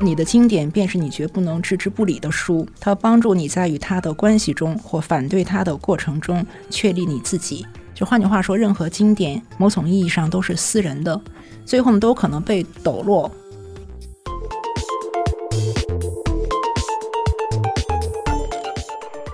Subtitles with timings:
[0.00, 7.66] 你的经典便是你绝不能置之不理的书，它帮助你在与他的关系中或反对他的过程中确立你自己。
[7.94, 11.18] 就换句话说，任何经典某种意义上都是私人的，
[11.64, 13.30] 最后呢都可能被抖落。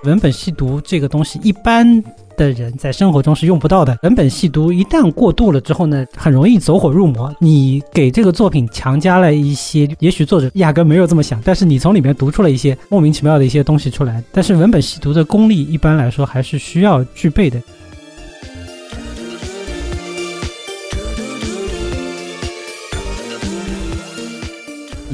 [0.04, 2.02] 文本细读这个东西，一般。
[2.36, 3.96] 的人在生活中是用不到的。
[4.02, 7.32] 文本细读一旦过度了之后呢，很容易走火入魔。
[7.38, 14.20] 你给这个作品强加了一些，也许作者压根没有这么想，但是你从里面读出了一些莫名其妙的一些东西出来。
[14.32, 17.62] 但是文本细读的功力一般来说还是需要具备的。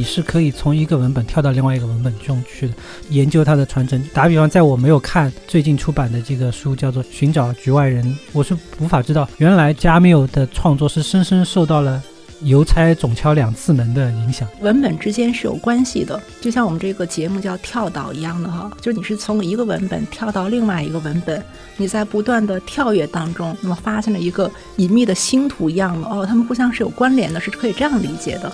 [0.00, 2.74] 你是可以从一个文本跳到另外一个文本中去的，
[3.10, 4.02] 研究它的传承。
[4.14, 12.02] 打比方，在我没有看最近出版的这个书，叫做《寻找局外人》，我是无法知道原来加缪的创作是深深受到了
[12.44, 14.48] 邮差总敲两次门的影响。
[14.62, 21.44] 文本之间是有关系的，就像我们这个节目叫跳岛一样的哈，就是你是从一个文本跳到另外一个文本，
[21.76, 28.50] 你在不断的跳跃当中，那么发现了一个隐秘的星图一样的哦，他们互相是有关联的，是可以这样理解的。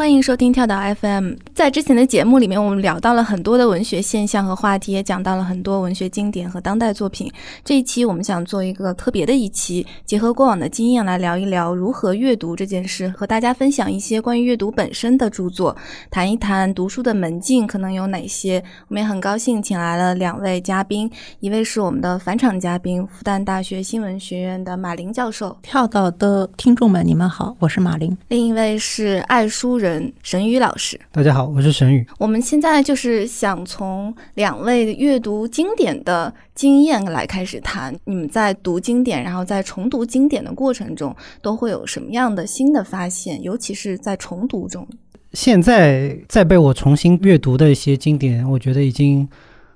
[0.00, 1.34] 欢迎收听跳岛 FM。
[1.54, 7.30] 在之前的节目里面，我们聊到了很多的文学现象和话题，也讲到了很多文学经典和当代作品。
[7.62, 15.76] 这一期我们想做一个特别的一期，结合过往的经验来聊一聊如何阅读这件事，和大家分享一些关于阅读本身的著作，
[16.10, 18.56] 谈一谈读书的门径可能有哪些。
[18.88, 25.54] 我们也很高兴请来了两位嘉宾，一位是我们的返场嘉宾，复旦大学新闻学院的马林教授。
[25.60, 28.16] 跳岛的听众们，你们好，我是马林。
[28.28, 29.89] 另一位是爱书人。
[30.22, 32.06] 沈宇老师，大家好，我是沈宇。
[32.18, 43.42] 我们现在就是想从两位阅读经典的经验来开始谈，你们在读经典，然后在重读经典的过程中，都会有什么样的新的发现？
[43.42, 44.86] 尤其是在重读中，
[45.32, 49.28] 现在在被我重新阅读的一些经典，我觉得已经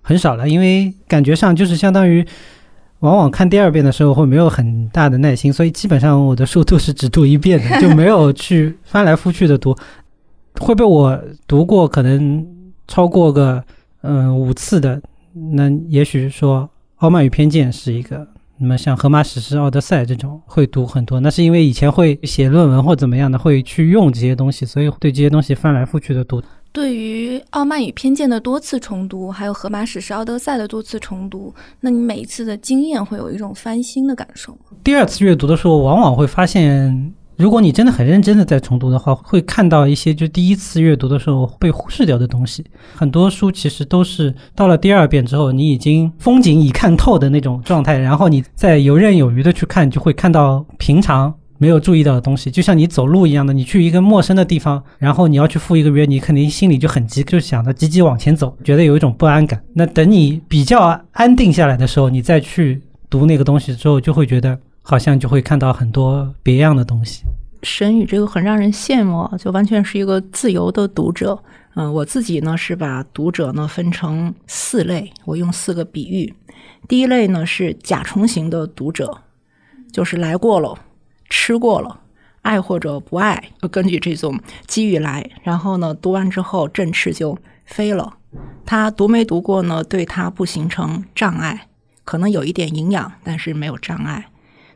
[0.03, 2.27] 很少了，因为感觉上就是相当于。
[3.01, 9.77] 往往看第二遍的时候会没有很大的耐心，所以基本上我的书都是只读一遍的，就没有去翻来覆去的读。
[10.61, 12.47] 会被我读过可能
[12.87, 13.63] 超过个
[14.03, 15.01] 嗯五次的，
[15.53, 16.63] 那也许说
[16.97, 18.27] 《傲慢与偏见》是一个。
[18.57, 26.41] 那么像《荷马史诗》《奥德赛》这种会读很多，那是因为以前会写论文或怎么样的，会去用这些东西，所以对这些东西翻来覆去的读。
[26.71, 34.79] 对于《傲慢与偏见》的多次重读，还有《荷马史诗》《奥德赛》的多次重读，那你每一次的经验会有一种翻新的感受吗？
[34.85, 42.65] 第二次阅读的时候，往往会发现，如果你真的很认真的在重读的话，会看到一些就第一次阅读的时候被忽视掉的东西。
[42.95, 51.35] 很多书其实都是到了第二遍之后，你已经风景已看透的那种状态，然后你再游刃有余的去看，就会看到平常。
[51.57, 59.63] 没有注意到的东西，就像你走路一样的，你去一个陌生的地方，然后你要去赴一个约，你肯定心里就很急，就想着急急往前走，觉得有一种不安感。
[59.73, 67.25] 那等你比较安定下来的时候，你再去读那个东西之后，就会觉得好像就会看到很多别样的东西。
[67.63, 71.43] 神语这个很让人羡慕，就完全是一个自由的读者。
[71.75, 76.33] 嗯，我自己呢是把读者呢分成四类，我用四个比喻。
[76.87, 79.23] 第一类呢是甲虫型的读者，
[79.91, 80.79] 就是来过了。
[81.31, 82.01] 吃过了，
[82.43, 85.29] 爱或者不爱，根据这种机遇来。
[85.43, 88.19] 然后呢，读完之后振翅就飞了。
[88.67, 89.83] 他读没读过呢？
[89.83, 91.69] 对他不形成障碍，
[92.05, 94.27] 可能有一点营养，但是没有障碍。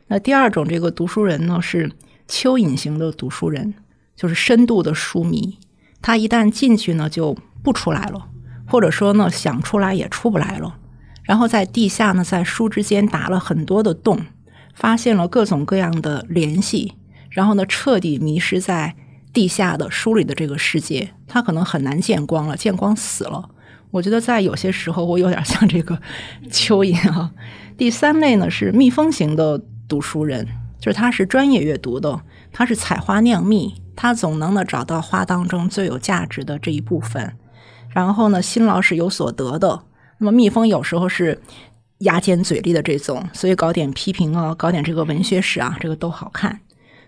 [0.09, 1.89] 那第二种这个读书人呢，是
[2.27, 3.73] 蚯蚓型的读书人，
[4.15, 5.57] 就是深度的书迷。
[6.01, 8.27] 他一旦进去呢，就不出来了，
[8.67, 10.75] 或者说呢，想出来也出不来了。
[11.23, 14.19] 然后在地下呢，在书之间打了很多的洞。
[14.75, 16.93] 发现了各种各样的联系，
[17.29, 18.95] 然后呢，彻底迷失在
[19.33, 23.49] 地下的书里的这个世界，他可能很难见光了，见光死了。
[23.91, 25.99] 我觉得在有些时候，我有点像这个
[26.49, 27.31] 蚯蚓啊。
[27.75, 30.47] 第三类呢是蜜蜂型的读书人，
[30.79, 32.21] 就是他是专业阅读的，
[32.53, 37.35] 他是采花酿蜜，他总能呢找到花当中最有价值的这一部分，
[37.89, 39.83] 然后呢，辛劳是有所得的。
[40.19, 41.41] 那么蜜蜂有时候是。
[42.03, 46.61] 牙尖嘴利的这种，所以搞点批评啊，搞点这个文学史啊，这个都好看。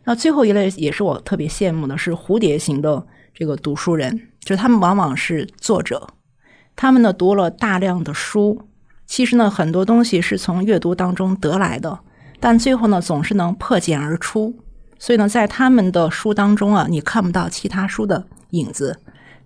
[0.03, 6.09] 那最后一类也是我特别羡慕的，是蝴蝶型的这个读书人，就是他们往往是作者，
[6.75, 8.67] 他们呢读了大量的书，
[9.05, 11.99] 其实呢很多东西是从阅读当中得来的，
[12.41, 14.53] 但最后呢总是能破茧而出。
[14.99, 18.99] 所以呢，在他们的书当中啊，你看不到其他书的影子。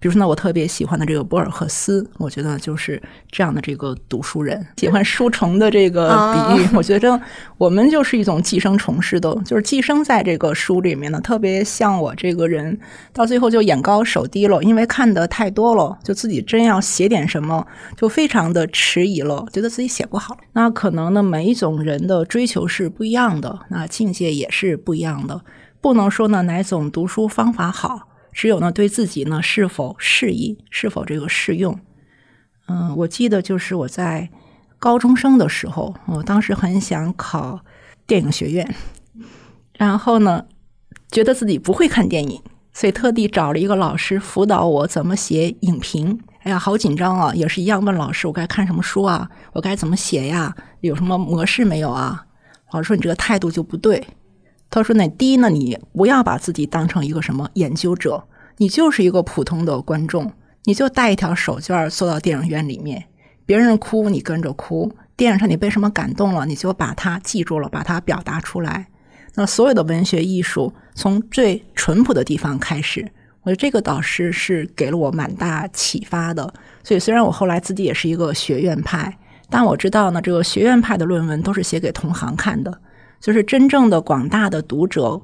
[0.06, 7.20] 比如说呢，我特别喜欢的这个博尔赫斯，我觉得就是这样的这个读书人，喜欢书虫的这个比喻，我觉得
[7.58, 12.80] 我们就是一种寄生虫似的，就是寄生在这个书里面的，特别像我这个人，
[13.14, 17.66] 到最后就眼高手低了，因为看的太多了，就自己真要写点什么，
[17.98, 20.38] 就非常的迟疑了，觉得自己写不好。
[20.54, 25.42] 那可能呢，每一种人的追求是不一样的，那境界也是不一样的，
[25.82, 28.10] 不能说呢哪种读书方法好。
[28.36, 31.80] 只有呢，对自己呢是否适宜，是否这个适用。
[32.68, 34.30] 嗯，我记得就是我在
[34.78, 37.62] 高中生的时候，我当时很想考
[38.06, 38.76] 电影学院，
[39.78, 40.46] 然后呢，
[41.10, 42.42] 觉得自己不会看电影，
[42.74, 46.20] 所以特地找了一个老师辅导我怎么写影评。
[46.40, 47.34] 哎呀，好紧张啊！
[47.34, 49.28] 也是一样问老师，我该看什么书啊？
[49.54, 50.54] 我该怎么写呀？
[50.82, 52.26] 有什么模式没有啊？
[52.72, 54.06] 老师说你这个态度就不对。
[54.70, 58.24] 他说：“那第一呢，你不要把自己当成一个什么研究者，
[58.58, 60.34] 你就是一个普通的观众，
[60.66, 63.06] 你就带一条手绢坐到电影院里面，
[63.46, 68.88] 别人哭你跟着哭，电影上你被什么感动了，你就把它记住了，把它表达出来。
[69.36, 73.10] 那所有的文学艺术从最淳朴的地方开始，
[73.44, 76.54] 我觉得这个导师是给了我蛮大启发的。
[76.84, 79.18] 所以虽然我后来自己也是一个学院派，
[79.50, 82.78] 但我知道呢，这个学院派的论文都是写给同行看的。”
[83.26, 85.20] 就是真正的广大的读者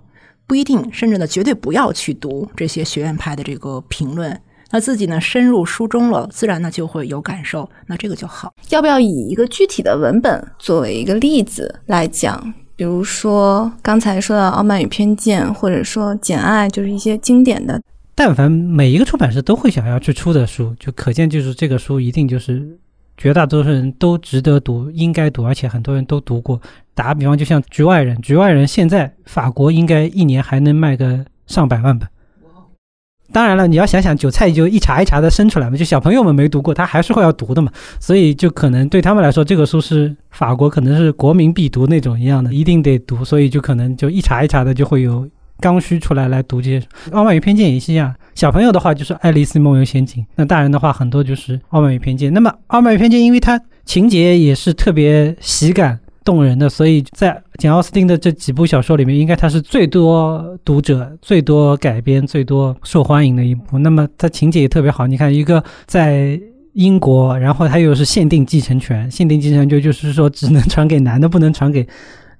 [0.47, 4.41] 不一定，甚至呢绝对不要去读这些学院派的这个评论。
[4.71, 7.69] 那自己呢深入书中了，自然呢就会有感受。
[7.85, 8.51] 那这个就好。
[8.69, 12.51] 要不要以一个具体的文本作为一个例子来讲？
[12.75, 17.79] 比如说刚才说的《傲慢与偏见》，或者说《简爱》，就是一些经典的。
[18.15, 22.79] 但凡每一个出版社都会想要去出的书，就可见就是这个书一定就是。
[23.17, 26.59] 绝大多数人都值得读，应该读，而且很多人都读过。
[26.93, 32.07] 打个比方，就像《局外人》，《局外人》现在法国应该一年还能卖个上百万本。
[33.33, 37.71] 当然了，你要想想，韭菜就一茬一茬的生出来嘛，就小朋友们没读过，他还是会要读的嘛。
[37.97, 43.23] 所以就可能对他们来说，这个书是法国可能是国民必读那种一样的，一定得读。
[43.23, 45.25] 所以就可能就一茬一茬的就会有
[45.61, 46.79] 刚需出来来读这些。
[47.13, 48.13] 《傲慢与偏见》也是一样。
[48.35, 52.29] 小朋友的话就是《爱丽丝梦游仙境》，那大人的话很多就是《傲慢与偏见》。
[52.33, 63.79] 那么《傲慢与偏见》因为它情节也是特别喜感动人的，所以在简奥斯汀的这几部小说里面，应该它是最多读者、最多改编、最多受欢迎的一部。
[63.79, 66.39] 那么它情节也特别好，你看一个在
[66.73, 71.87] 英国，然后它又是限定继承权，限定继承权就是说只能传给男的，不能传给。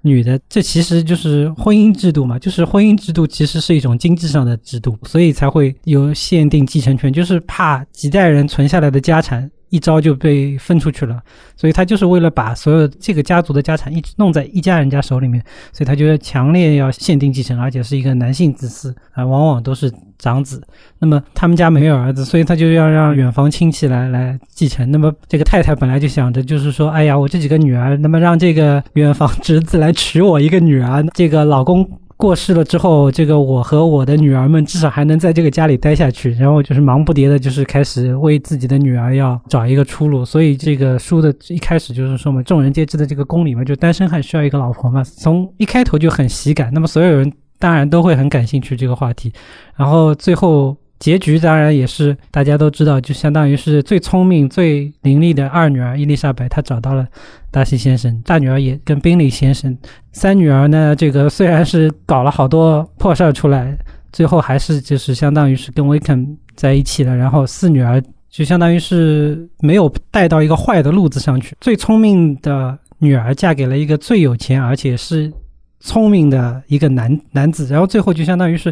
[0.04, 9.48] 女的，这其实就是婚姻制度嘛，就是婚姻制度其实是一种经济上的制度，所以才会有限定继承权，就是怕几代人存下来的家产。
[9.72, 11.20] 一招就被分出去了，
[11.56, 20.62] 所以他就是为了把所有这个家族的家产一直弄在一家人家手里面，所以他就要强烈要限定继承，而且是一个男性子嗣啊，往往都是长子。
[21.00, 24.92] 那么他们家没有儿子，所以他就要让远房亲戚来来继承。
[24.92, 31.90] 那么这个太太本来就想着，就是说，哎呀，我这几个女儿，那么让这个远房侄子来娶我一个女儿，这个老公。
[32.22, 36.32] 过世了之后，这个我和我的女儿们至少还能在这个家里待下去。
[36.34, 40.24] 然后就是忙不迭的，就是开始为自己的女儿要找一个出路。
[40.24, 46.72] 所以这个书的一开始就是说嘛，众人皆知的这个公理嘛，就单身汉需要一个老婆嘛， 从一开头就很喜感。
[46.72, 49.34] 那么所有人当然都会很感兴趣这个话题。
[49.76, 50.78] 然后最后。
[51.02, 57.08] 结局当然也是大家都知道，就相当于是最聪明、最伶俐的二女儿伊丽莎白，她找到了
[57.50, 59.76] 达西先生；大女儿也跟宾利先生。
[60.12, 63.76] 三女儿呢，这个虽然是搞了好多破事儿出来，
[64.14, 67.16] 最后还是就是相当于是跟威肯在一起了。
[67.16, 71.56] 然后四女儿就相当于是没有带到一个坏的路子上去。
[71.60, 75.34] 最聪明的女儿嫁给了一个最有钱而且是
[75.80, 78.72] 聪明的一个男男子，然后最后就相当于是。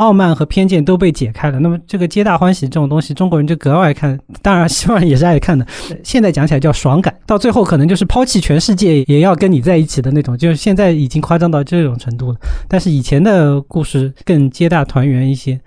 [0.00, 5.66] 傲慢和偏见都被解开了，那么这个皆大欢喜这种东西，中国人就格外看，当然希望也是爱看的。
[6.02, 12.38] 现在讲起来叫爽感，到最后可能就是抛弃全世界也要跟你在一起的那种，就是现在已经夸张到这种程度了。
[12.66, 15.60] 但是以前的故事更皆大团圆一些。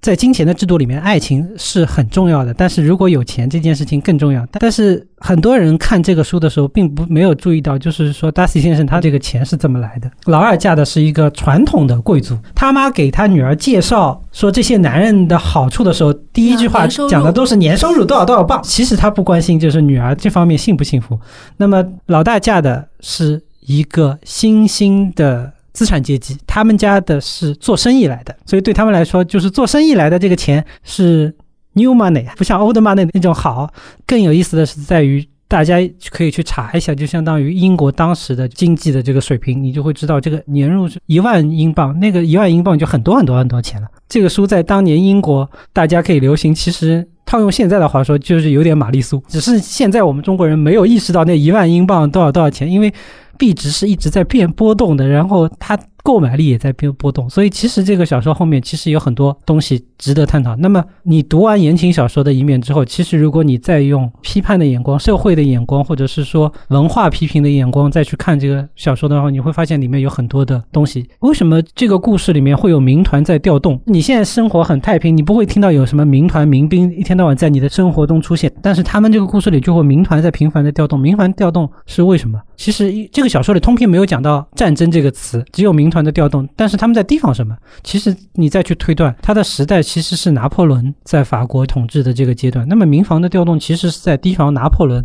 [0.00, 4.46] 在金钱的制度里面，爱情是很重要的，但是如果有钱这件事情更重要。
[4.52, 10.10] 但是很多人看这个书的时候，并不没有注意到，就是说达西先生他这个钱是怎么来的。
[10.26, 18.62] 老二嫁的是一个传统的贵族，他妈给他女儿介绍说这些男人的好处的时候，第一句话讲的都是年收入多少多少磅。
[18.62, 21.18] 其实他不关心就是女儿这方面幸不幸福。
[21.56, 25.52] 那么老大嫁的是一个新兴的。
[25.78, 31.32] 资产阶级，他们家的是做生意来的，所以对他们来说，就是做生意来的这个钱是
[31.74, 33.72] new money，不像 old money 那种好。
[34.04, 35.76] 更有意思的是在于大家
[36.10, 43.86] 可以去查一下，就相当于英国当时的经济的这个水平，你就会知道这个年入一万英镑，那个一万英镑就很多很多很多钱了。
[44.08, 52.92] 这个书在当年英国大家可以流行，其实套用现在的话说，就是有点玛丽苏，只是现在我们中国人没有意识到那一万英镑多少多少钱，因为
[53.38, 55.78] 币值是一直在变波动的，然后它。
[56.02, 60.56] 购买力也在变波动，所以其实这个小说后面其实有很多东西值得探讨。
[60.56, 71.06] 那么你读完言情小说的一面之后，其实如果你再用批判的眼光、社会的眼光，或者是说文化批评的眼光再去看这个小说的话，你会发现里面有很多的东西。
[71.20, 73.80] 为什么这个故事里面会有民团在调动？
[73.84, 80.98] 你现在生活很太平，你不会听到有什么民团、民兵一天到晚在你的生活中出现，但是他们这个故事里就会民团在频繁的调动。
[80.98, 82.40] 民团调动是为什么？
[82.56, 85.98] 其实一这个小说里通篇没有讲到战争这个词，只有民 团。
[86.08, 87.54] 的调动，但是他们在提防什么？
[87.82, 92.66] 其实你再去推断，他的时代其实是拿破仑在法国统治的这个阶段。
[92.66, 95.04] 那么民防的调动其实是在提防拿破仑。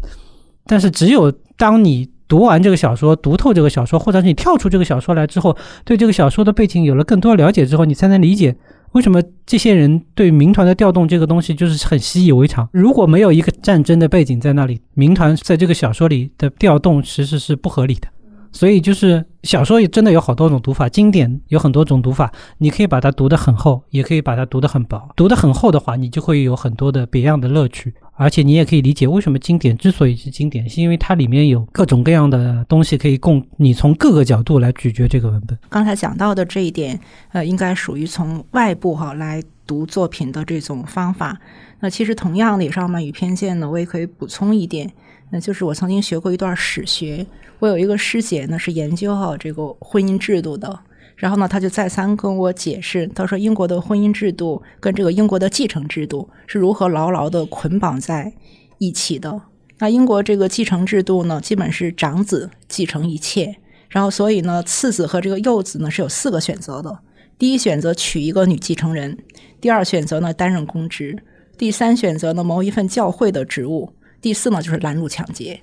[0.66, 8.56] 但是只有当你读完这个小说，读透这个小说，或者是你跳出这个小说来之后，对这个小说的背景有了更多了解之后，你才能理解
[8.94, 12.70] 为什么这些人对民团的调动这个东西就是很习以为常。
[12.72, 18.08] 如果没有一个战争的背景在那里，民团在这个小说里的调动其实是不合理的。
[18.54, 25.10] 所以就是小说也真的有好多种读法，经典有很多种读法，你可以把它读得很厚，也可以把它读得很薄。
[25.16, 35.58] 读得很厚的话，你就会有很多的别样的乐趣，而且你也可以理解为什么经典之所以是经典，是因为它里面有各种各样的东西可以供你从各个角度来咀嚼这个文本。
[35.70, 37.00] 刚才讲到的这一点，
[37.32, 41.40] 呃，应该属于从外部哈来读作品的这种方法。
[41.80, 44.90] 那其实同样的，也是傲慢与偏见呢，我也可以补充一点，
[45.34, 47.26] 那就是我曾经学过一段史学。
[47.58, 50.80] 我有一个师姐呢，是研究好这个婚姻制度的，
[51.16, 58.32] 然后呢，他就再三跟我解释，他说英国的婚姻制度跟这个英国的继承制度是如何牢牢的捆绑在
[58.78, 59.42] 一起的。
[59.80, 63.56] 那英国这个继承制度呢，基本是长子继承一切，
[63.90, 67.00] 然后所以呢，次子和这个幼子呢是有四个选择的：
[67.40, 69.18] 第一选择娶一个女继承人，
[69.60, 71.18] 第二选择呢担任公职，
[71.58, 75.60] 第三选择呢谋一份教会的职务，第四呢就是拦路抢劫。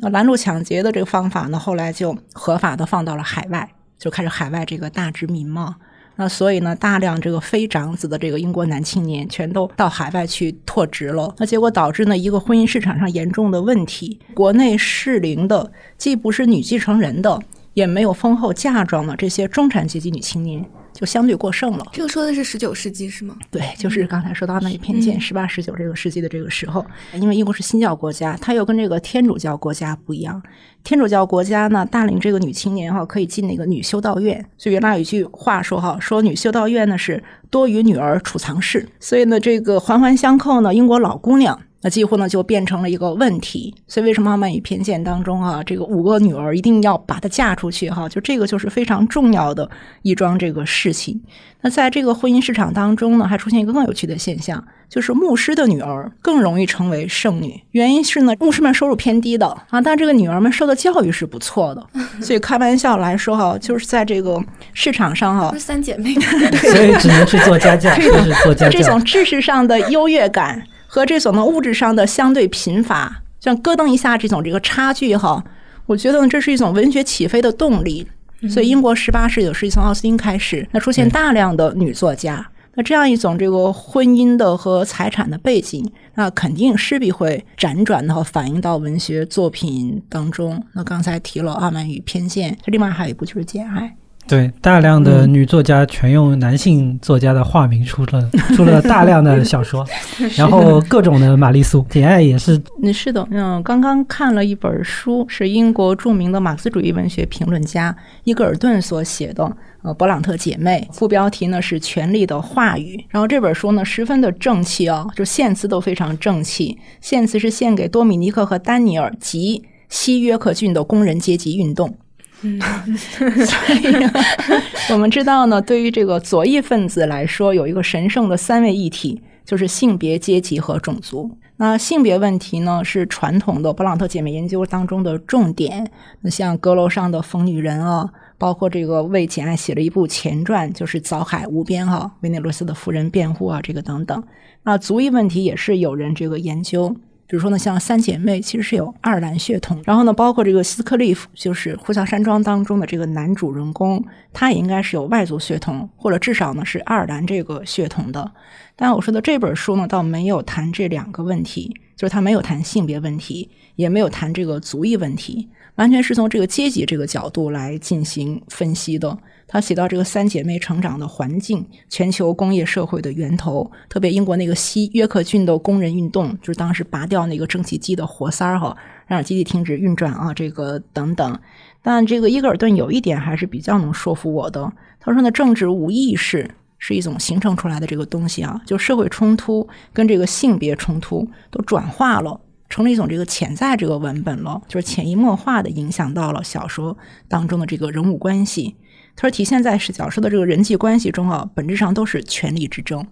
[0.00, 5.74] 那拦路抢劫的这个方法呢，后来就合法的放到了海外，就开始海外这个大殖民嘛。
[6.14, 11.34] 那所以呢，大量这个非长子的这个英国男青年全都到海外去拓殖了。
[11.38, 17.40] 那结果导致呢一个婚姻市场上严重的问题：国内适龄的既不是女继承人的，
[17.74, 20.64] 也没有丰厚嫁妆的这些中产阶级女青年。
[20.98, 21.86] 就相对过剩了。
[21.92, 23.36] 这个说的是十九世纪是吗？
[23.52, 30.42] 对，就是刚才说到那一偏见，十八、十九这个世纪的这个时候，因为英国是新教国家，它又跟这个天主教国家不一样。
[30.82, 34.44] 天主教国家呢，大龄这个女青年哈，可以进那个女修道院。
[34.56, 38.88] 所以原来有一句话说哈，说女修道院呢是多于女儿储藏室。
[38.98, 41.60] 所以呢，这个环环相扣呢，英国老姑娘。
[41.80, 48.08] 那几乎呢就变成了一个问题，所以为什么《傲慢与偏见》当中啊，这个五个女儿一定要把她嫁出去哈？
[48.08, 49.70] 就这个就是非常重要的
[50.02, 51.20] 一桩这个事情。
[51.60, 57.60] 那在这个婚姻市场当中呢，还出现一个更有趣的现象，就是牧师的女儿更容易成为剩女。
[57.70, 61.86] 原因是呢，牧师们收入偏低的啊，但这个女儿们受的教育是不错的。
[62.20, 64.40] 所以开玩笑来说哈，就是在这个
[64.72, 66.14] 市场上哈，三姐妹，
[66.72, 68.78] 所以只能去做家教， 就是做家教。
[68.78, 70.60] 这种知识上的优越感。
[70.88, 75.44] 和这种呢物质上的相对贫乏，像咯噔一下这种这个差距哈，
[75.86, 78.08] 我觉得呢这是一种文学起飞的动力。
[78.48, 90.64] 所以英国十八世纪世纪从奥斯汀开始，那出现大量的女作家，那这样一种这个婚姻的和财产的背景，那肯定势必会辗转的反映到文学作品当中。
[90.74, 93.86] 那刚才提了《傲慢与偏见》，另外还有一部就是《简爱》。
[94.28, 99.84] 对，大量的女作家全用男性作家的化名出了 出了大量的小说，
[100.36, 102.60] 然后各种的玛丽苏、简爱也是。
[102.82, 109.50] 嗯，是的，嗯，刚刚看了一本书，是英国著名的马克思主义文学评论家伊格尔顿所写的，
[109.82, 112.96] 呃，《勃朗特姐妹》，副标题呢是《权力的话语》。
[113.08, 121.96] 然后这本书呢十分的正气哦，就献词都非常正气，献词是献给多米尼克和丹尼尔及西约克郡的工人阶级运动。
[122.42, 122.60] 嗯，
[122.96, 131.30] 所以我们知道呢，对于这个左翼分子来说，有一个神圣的三位一体，就是性别、阶级和种族。
[131.56, 135.90] 那性别问题呢，是传统的勃朗特姐妹研究当中的重点。
[136.20, 144.22] 那像阁楼上的疯女人啊，包括这个为简爱写了一部前传，就是《早海无边》哈，维内罗斯的夫人辩护啊，这个等等。
[144.62, 146.94] 那族裔问题也是有人这个研究。
[147.28, 158.32] 比如说呢，像三姐妹其实是有爱尔兰血统，然后呢，包括这个斯克利夫，就是《呼啸山庄》当中的这个男主人公，他也应该是有外族血统，或者至少呢是爱尔兰这个血统的。
[158.74, 169.18] 但我说的这本书呢，倒没有谈这两个问题，就是他没有谈性别问题，也没有谈这个族裔问题，完全是从这个阶级这个角度来进行分析的。
[169.48, 178.76] 他写到这个三姐妹成长的环境，全球工业社会的源头，特别英国那个西约克郡的工人运动，就是当时拔掉那个蒸汽机的活塞儿哈，
[179.08, 181.36] 让机器停止运转啊，这个等等。
[181.82, 196.96] 但这个伊格尔顿有一点还是比较能说服我的，他说呢，政治无意识是一种形成出来的这个东西啊，就社会冲突跟这个性别冲突都转化了，成了一种这个潜在这个文本了，就是潜移默化的影响到了小说
[197.28, 198.76] 当中的这个人物关系。
[199.16, 203.04] 他说，体现在是小说的这个人际关系中啊，本质上都是权力之争，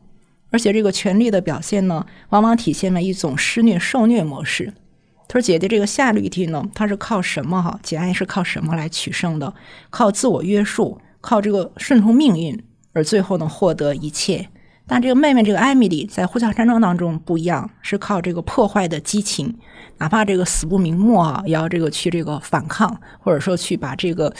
[0.51, 4.73] 而且这个权力的表现呢，往往体现为一种施虐受虐模式。
[5.27, 7.81] 他说，姐姐这个夏绿蒂呢，她是靠什么哈？
[7.83, 9.53] 简爱是靠什么来取胜的？
[9.91, 12.63] 靠自我约束，靠这个顺从命运，
[12.97, 14.49] 而最后呢，获得一切。
[14.87, 19.55] 但这个妹妹这个艾米丽在呼啸山庄当中不一样，是靠这个破坏的激情，
[19.99, 24.33] 哪怕这个死不瞑目啊，也要这个去这个反抗，或者说去把这个。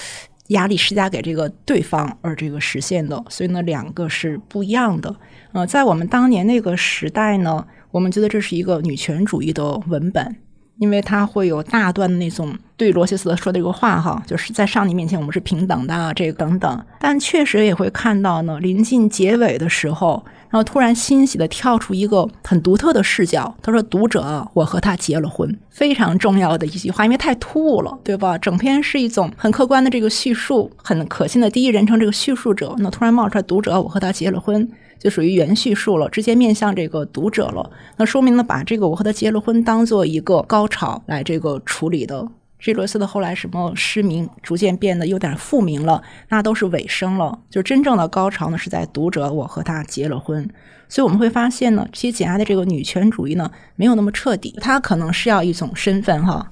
[0.51, 5.13] 压力施加给这个对方而这个实现的，所以呢，两个是不一样的。
[5.51, 10.37] 呃，在我们当年那个时代呢，我们觉得这是一个女权主义的文本，
[10.79, 16.85] 因为他会有大段的那种对罗切斯特说的这个话哈，就是在上帝面前我们是平等的这个等等。
[17.01, 20.25] 但确实也会看到呢，临近结尾的时候。
[20.49, 28.39] 然后突然欣喜的跳出一个很独特的视角，他说：“读者，我和他结了婚。”非常重要的一句话，因为太突兀了，对吧？
[28.39, 34.67] 整篇是一种很客观的这个叙述，很可信的第一人称这个叙述者，那突然冒出来“读者，我和他结了婚”，
[34.99, 37.71] 就属于原叙述了，直接面向这个读者了。
[37.97, 42.27] 那说明呢，把这个“我和他结了婚”当做一个高潮来这个处理的。
[42.59, 47.39] 这罗斯的后来什么失明，逐渐变得有点复明了，那都是尾声了。
[47.51, 50.49] 就真正的高潮呢，是在读者我和他结了婚。
[50.89, 56.51] 所以我们会发现呢，其实简爱的这个女权主义呢，没有那么彻底，她可能是要一种身份哈。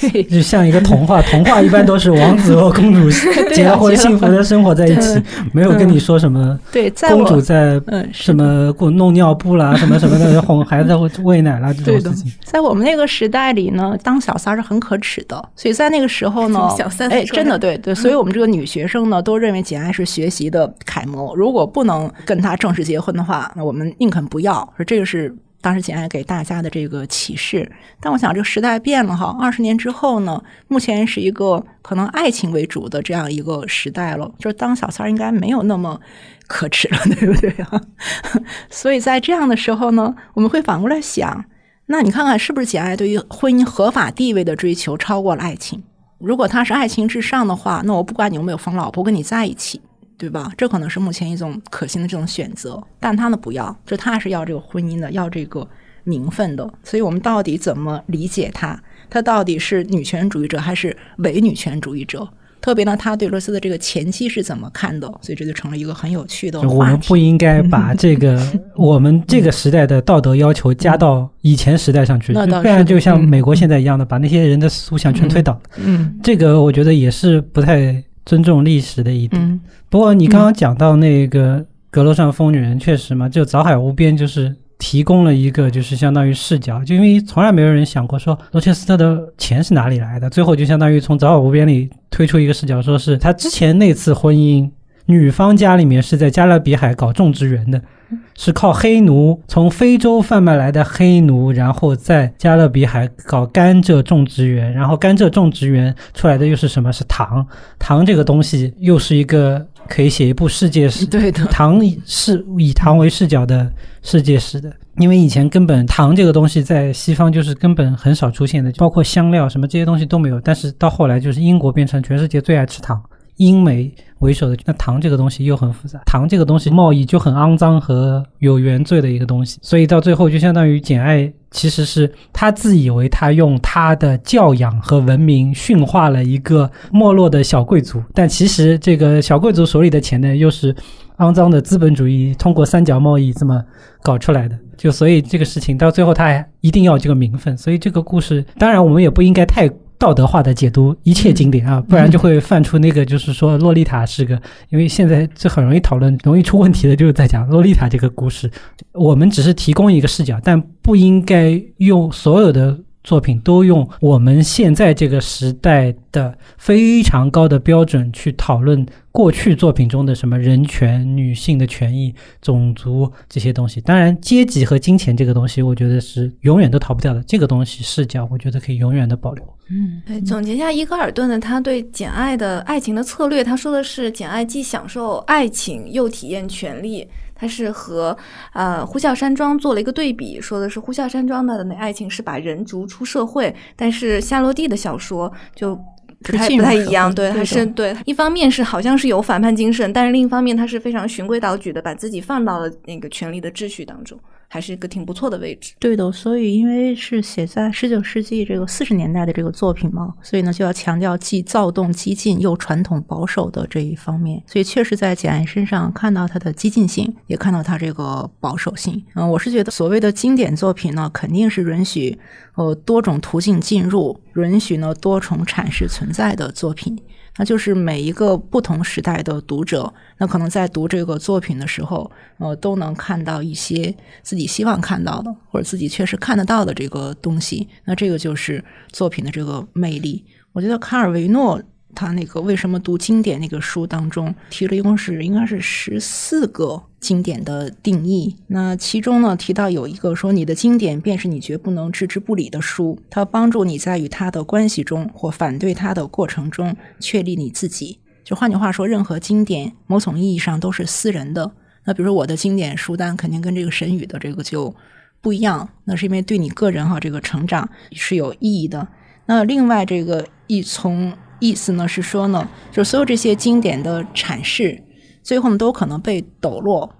[0.00, 3.10] 对，就像一个童话，童话一般都是王子和公主
[3.54, 5.20] 结婚，幸福的生活在一起，
[5.52, 6.58] 没有跟你说什么。
[6.72, 7.80] 对，公主在
[8.12, 12.32] 什么过弄尿布啦，什么什么的 哄孩子喂奶啦这种事情。
[12.44, 24.58] 在我们那个时代里呢，当小三是很可耻的，所以在那个时候呢， 小三哎，真的对对，所以我们这个女学生呢，都认为简爱是学习的楷模，如果不能跟她正式结婚的话，那我们宁肯不要。
[24.76, 25.34] 说这个是。
[25.60, 36.00] 当时简爱给大家的这个启示，但我想这个时代变了哈，二十年之后呢，目前是一个可能爱情为主的这样一个时代了，就是当小三儿应该没有那么
[36.46, 37.80] 可耻了，对不对啊？
[38.70, 41.44] 所以在这样的时候呢，我们会反过来想，
[41.86, 45.82] 那你看看是不是简爱对于婚姻合法地位的追求超过了爱情？
[46.18, 49.80] 如果他是爱情至上的话，那我不管你有没有疯老婆，跟你在一起。
[50.18, 50.50] 对吧？
[50.58, 55.66] 这可能是目前一种可行的这种选择，但他呢不要，就他是要这个婚姻的，要这个
[56.02, 56.68] 名分的。
[56.82, 58.78] 所以我们到底怎么理解他？
[59.08, 62.28] 他到底是女权主义者还是伪女权主义者？
[62.60, 65.06] 特别呢，他对罗斯的这个前妻是怎么看的？
[65.22, 66.60] 所以这就成了一个很有趣的。
[66.62, 75.58] 我们不应该 把这个 我们这个时代的道德要求加到以前时代上去，不然就像美国现在一样的，把那些人的思想全推倒。
[75.76, 78.02] 嗯，这个我觉得也是不太。
[78.28, 79.60] 尊重历史的一点。
[79.88, 94.70] 不过你刚刚讲到那个阁楼上疯女人，确实嘛，就早海无边就是提供了一个就是相当于视角，就因为从来没有人想过说罗切斯特的钱是哪里来的，最后就相当于从早海无边里推出一个视角，说是他之前那次婚姻，
[95.06, 97.80] 女方家里面是在加勒比海搞种植园的。
[98.34, 106.92] 是靠黑奴从非洲贩卖来的黑奴，然后在加勒比海搞甘蔗种植园，然后甘蔗种植园出来的又是什么？
[106.92, 107.46] 是糖。
[107.78, 111.04] 糖这个东西又是一个可以写一部世界史。
[111.06, 113.70] 对的，糖是以糖为视角的
[114.02, 120.40] 世界史的，因为以前根本糖这个东西在西方就是根本很少出现的，包括香料什么这些东西都没有。
[120.40, 123.02] 但是到后来就是英国变成全世界最爱吃糖。
[123.38, 140.74] 英美为首的那糖这个东西又很复杂，糖这个东西贸易就很肮脏和有原罪的一个东西，所以到最后就相当于简爱其实是他自以为他用他的教养和文明驯化了一个没落的小贵族，但其实这个小贵族手里的钱呢又是
[141.18, 143.64] 肮脏的资本主义通过三角贸易这么
[144.02, 149.70] 搞出来的，就所以这个事情到最后他还一定要这个名分，所以这个故事当然我们也不应该太。
[149.98, 158.48] 道德化的解读一切经典啊，不然就会犯出那个，就是说洛丽塔是个，因为现在这很容易讨论，容易出问题的，就是在讲洛丽塔这个故事。
[158.92, 173.80] 我们只是提供一个视角，但不应该用所有的作品都用我们现在这个时代的非常高的标准去讨论过去作品中的什么人权、女性的权益、种族这些东西。
[173.80, 177.22] 当然，阶级和金钱这个东西，我觉得是永远都逃不掉的。
[177.22, 179.42] 这个东西视角，我觉得可以永远的保留。
[179.70, 187.08] 嗯，对，总结一下伊戈尔顿的他对《简爱》的爱情的策略，他说的是《简爱》既享受爱情又体验权利。
[187.38, 188.16] 他是和
[188.52, 195.76] 呃《呼啸山庄》做了一个对比，说的是《呼啸山庄》的那爱情是把人逐出社会，但是夏洛蒂的小说就
[196.22, 204.18] 不太不太一样，对，他是对，一方面是好像是有反叛精神，但是另一方面他是非常循规蹈矩的，把自己放到了那个权力的秩序当中。
[204.48, 205.74] 还是一个挺不错的位置。
[205.78, 214.42] 对的，所以因为是写在十九世纪这个四十年代的这个作品嘛，所以呢就要强调既躁动激进又传统保守的这一方面。
[214.46, 219.04] 所以确实在简爱身上看到它的激进性，也看到它这个保守性。
[219.14, 222.18] 嗯，我是觉得所谓的经典作品呢，肯定是允许
[222.54, 226.98] 呃多种途径进入，允许呢多重阐释存在的作品。
[227.38, 237.66] 那就是每一个不同时代的读者，那可能在读这个作品的时候，呃，都能看到一些自己希望看到的，或者自己确实看得到的这个东西。
[237.86, 240.22] 那这个就是作品的这个魅力。
[240.52, 241.62] 我觉得卡尔维诺。
[241.94, 258.00] 他那个为什么读经典那个书当中提了一共是应该是十四个经典的定义，那其中呢提到有一个说你的经典便是你绝不能置之不理的书，它帮助你在与他的关系中或反对他的过程中确立你自己。
[258.24, 261.50] 就换句话说，任何经典某种意义上都是私人的。
[261.84, 264.74] 那比如说我的经典书单肯定跟这个神语的这个就
[265.20, 268.86] 不一样，那是因为对你个人哈这个成长是有意义的。
[269.26, 274.82] 那另外这个一从意思呢是说呢，就所有这些经典的阐释，
[275.28, 276.90] 最后呢都可能被抖落，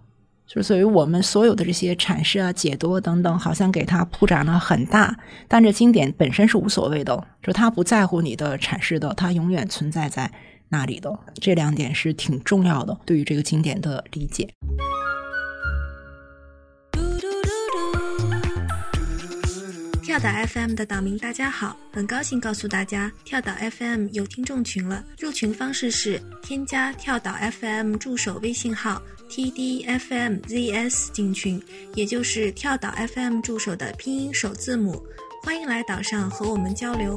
[0.46, 10.30] 就是所以我们所有的这些阐释啊、解读等等，好像给它铺展了很大，但这经典本身是无所谓的，就它不在乎你的阐释的，它永远存在在
[10.68, 11.10] 那里的。
[11.40, 14.46] 这两点是挺重要的，对于这个经典的理解。
[20.08, 21.76] 跳岛 FM 的岛民，大家好！
[21.92, 25.04] 很高兴告诉大家，跳岛 FM 有听众群了。
[25.18, 31.62] 入群方式是添加跳岛 FM 助手微信号 tdfmzs 进群，
[31.94, 35.04] 也就是跳岛 FM 助手的拼音首字母。
[35.42, 37.14] 欢迎来岛上和我们交流。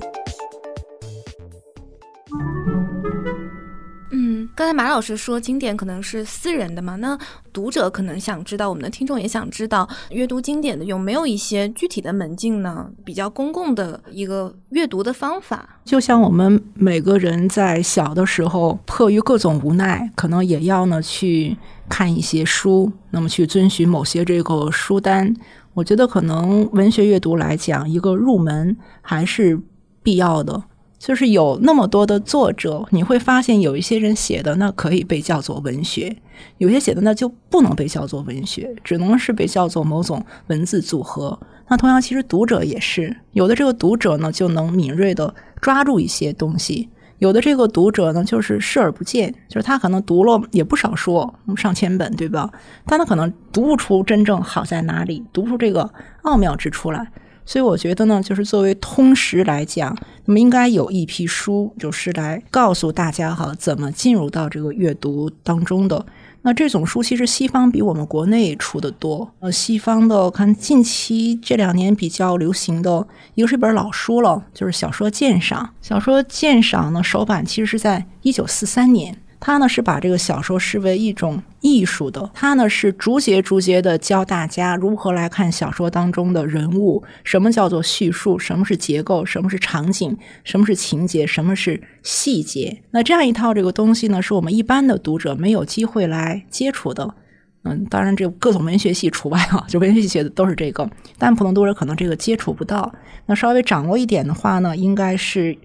[4.53, 6.95] 刚才马老师说经典可能是私人的嘛？
[6.97, 7.17] 那
[7.53, 12.89] 读者可能想知道，我们的听众也想知道，阅读经典的有没有一些具体的门径呢？
[13.03, 15.79] 比较公共的一个阅读的方法。
[15.85, 21.57] 就像我们每个人在小的时候，迫于各种无奈，可能也要呢去
[21.89, 25.33] 看一些书，那么去遵循某些这个书单。
[25.73, 29.59] 我觉得可能文学阅读来讲，一个入门还是
[30.03, 30.61] 必要的。
[31.01, 36.15] 就是有那么多的作者，你会发现有一些人写的那可以被叫做文学，
[36.59, 41.39] 有些写的那就不能被叫做文学，只能是被叫做某种文字组合。
[41.69, 46.87] 那同样，其实读者也是有的，这个读者呢就能敏锐的抓住一些东西；
[47.17, 52.47] 有的这个读者呢就是视而不见，就是他可能读了也不少书，上千本，对吧？
[52.85, 57.07] 但他可能读不出真正好在哪里，读不出这个奥妙之处来。
[57.45, 66.05] 所以我觉得呢，就是作为通识来讲，那么应该有一批书，就是来告诉大家哈，怎么进入到这个阅读当中的。
[66.43, 69.31] 那这种书其实西方比我们国内出的多。
[69.39, 75.69] 呃，西方的看近期这两年比较流行的一个是一本老书了，就是小说鉴赏。
[75.81, 79.15] 小说鉴赏呢，首版其实是在一九四三年。
[79.41, 92.83] 他呢是把这个小说视为一种艺术的，他呢是逐节逐节的教大家如何来看小说当中的人物，什么叫做叙述，什么是结构，什么是场景，什么是情节，什么是细节。
[92.91, 97.15] 那这样一套这个东西呢，是我们一般的读者没有机会来接触的。
[97.63, 102.93] 嗯，当然这各种文学系除外啊，就文学系写的都是这个，但普通读者可能这个接触不到。
[103.25, 105.57] 那稍微掌握一点的话呢，应该是。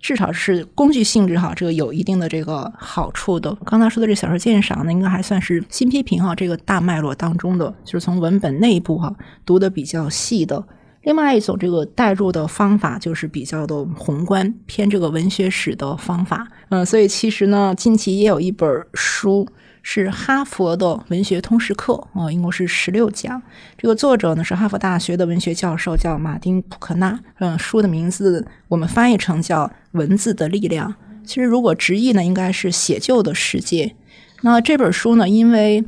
[0.00, 3.52] 至少是工具性质哈，这个有一定的这个好处的。
[3.64, 10.64] 刚才说的这小说鉴赏呢，应该还算是新批评哈这个大脉络当中的，就是从文本内部哈读的比较细的。
[11.02, 16.46] 另外一种这个代入的方法就是比较的宏观，偏这个文学史的方法。
[16.68, 19.46] 嗯，所以其实呢，近期也有一本书。
[19.90, 23.40] 是哈佛的文学通识课啊，一共是十六讲。
[23.78, 27.18] 这个作者呢是哈佛大学的文学教授，叫马丁普克纳。
[27.38, 30.90] 嗯，书的名字我们翻译成叫《文字的力量》。
[31.24, 33.96] 其实如果直译呢，应该是“写就的世界”。
[34.44, 35.82] 那这本书呢，因为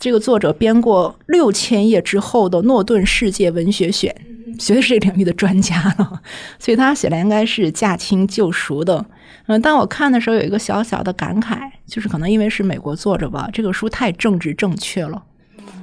[0.00, 4.12] 这个作者编过六千页之后的《诺顿世界文学选》，
[4.58, 6.20] 绝对是这个领域的专家了，
[6.58, 9.04] 所以他写的应该是驾轻就熟的。
[9.46, 15.22] 嗯，但我看的时候有一个小小的感慨，就是可能因为是美国作者吧，这个书太政治正确了。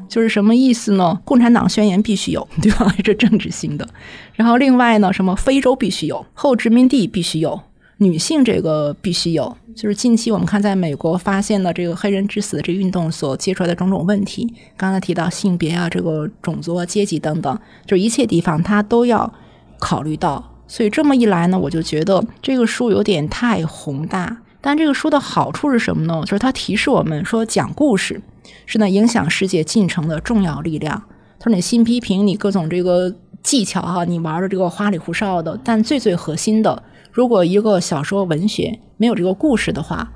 [0.09, 1.17] 就是什么意思呢？
[1.23, 2.93] 共产党宣言必须有， 对吧？
[3.01, 3.87] 这政治性的。
[4.33, 7.61] 然后另外呢，什么非洲必须有，后殖民地必须有，
[8.01, 9.55] 女性这个必须有。
[9.75, 19.31] 就是近期我们看，在美国发现的这个黑人之死的这运动所揭出来的种种问题，刚才提到性别啊，这个种族啊、阶级等等，就一切地方它都要
[19.79, 20.43] 考虑到。
[20.67, 24.39] 所以这么一来呢，我就觉得这个书有点太宏大。
[24.59, 26.21] 但这个书的好处是什么呢？
[26.25, 28.19] 就是它提示我们说，讲故事
[28.65, 31.03] 是呢影响世界进程的重要力量。
[31.39, 40.11] 他说：“你新批评，你各种这个技巧哈，你玩的这个花里胡哨的，但最最核心的，如果一个小说文学没有这个故事的话，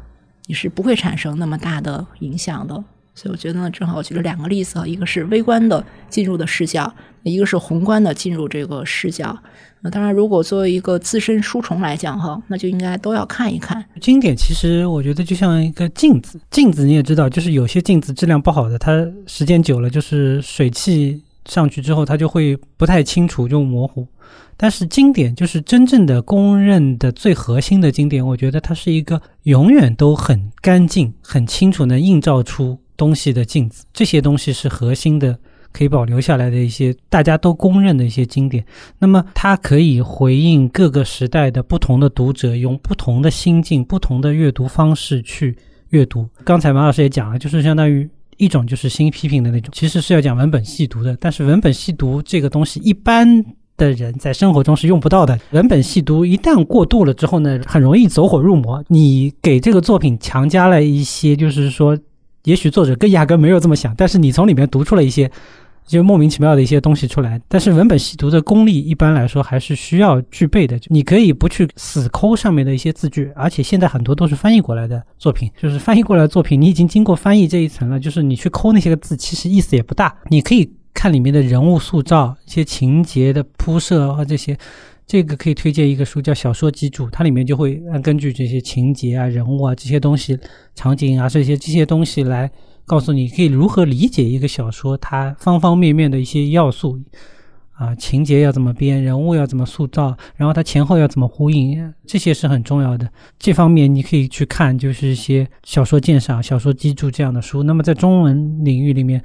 [0.48, 2.84] 你是不会产生那么大的影响的。”
[3.18, 9.38] 所以我觉得呢，正好举了两个例子啊，一个是微观的进入的视角，一个是宏观的进入这个视角。
[9.80, 13.86] 那当然，如果作为一个自身书虫来讲哈，那就应该都要看一看。
[14.02, 18.92] 经典其实我觉得就像一个镜子，镜子你也知道，就是有些镜子质量不好的，它
[19.26, 24.06] 时间久了就是水汽上去之后，它就会不太清楚，就模糊。
[24.58, 32.80] 但是经典就是真正的公认的最核心的经典，我觉得它是一个永远都很干净、很清楚能映照出。
[32.98, 35.38] 东西的镜子，这些东西是核心的，
[35.74, 38.66] 可以保留下来的一些大家都公认的一些经典。
[38.98, 45.58] 那么它可以回应各个时代的不同的读者，用不同的心境、不同的阅读方式去
[45.90, 46.26] 阅读。
[46.46, 51.18] 刚才马老师也讲了，就是相当于一种就是新批评的那种，其实是要讲文本细读的。
[51.20, 53.44] 但是文本细读这个东西，一般
[53.78, 55.40] 的人在生活中是用不到的。
[55.52, 58.84] 文本细读一旦过度了之后呢，很容易走火入魔。
[58.88, 61.98] 你给这个作品强加了一些，就是说。
[62.46, 65.32] 也许作者跟压根没有这么想，但是你从里面读出了一些
[65.84, 67.42] 就莫名其妙的一些东西出来。
[67.48, 70.80] 但是文本细读的功力一般来说还是需要具备的。
[70.90, 80.16] 你可以不去死抠上面的一些字句，而且现在很多都是翻译过来的作品，就是翻译过来的作品，你已经经过翻译这一层了，就是你去抠那些个字，其实意思也不大。
[80.30, 84.58] 你可以看里面的人物塑造、一些情节的铺设啊这些。
[85.08, 90.36] 这个可以推荐一个书，叫《小说基础》，它里面就会根据这些情节啊、人物啊这些东西、
[90.74, 92.50] 场景啊这些这些东西来
[92.88, 97.00] 告诉你，可以如何理解一个小说它方方面面的一些要素
[97.74, 103.08] 啊，情节要怎么编，人物要怎么塑造，然后它前后要怎么呼应，这些是很重要的。
[103.38, 107.62] 这方面你可以去看，就是一些小说鉴赏、小说基础这样的书。
[107.62, 109.22] 那么在中文领域里面，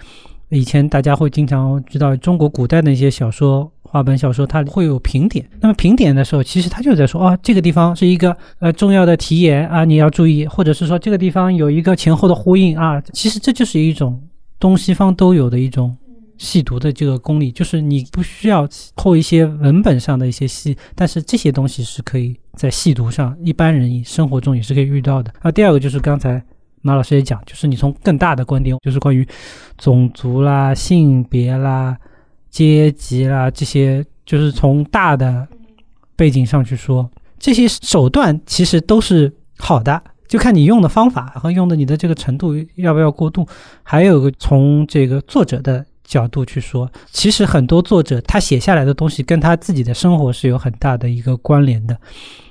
[0.50, 3.70] 以前大家会经常知道中国古代的一些小说。
[3.82, 14.22] 话本小说它会有评点，那么评点的时候，其实他就在说，哦，这个地方是一个呃重要的题眼啊，你要注意，或者是说这个地方有一个前后的呼应啊，其实这就是一种
[14.60, 15.96] 东西方都有的一种
[16.38, 25.32] 细读的这个功力，就是你不需要扣一些文本上的一些细，但是这些东西是可以在细读上，一般人生活中也是可以遇到的。
[25.40, 26.40] 啊，第二个就是刚才
[26.82, 29.26] 马老师也讲，就是你从更大的观点，就是关于
[29.78, 31.96] 种族啦、性别啦。
[32.50, 35.46] 阶级啦，这些就是从大的
[36.16, 43.46] 背景上去说，这些手段其实都是好的，就看你用的方法和用的你的这个程度要不要过度。
[43.84, 51.96] 还有个从这个作者的角度去说，其实很多作者他写下来的东西跟他自己的生活是有很大的一个关联的。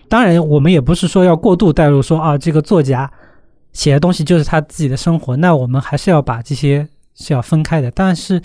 [0.08, 3.12] 当然，我们也不是说要过度带入，说啊这个作家
[3.74, 7.92] 写的东西就是他自己的生活，那我们还是要把这些是要分开的。
[7.92, 8.42] 但是。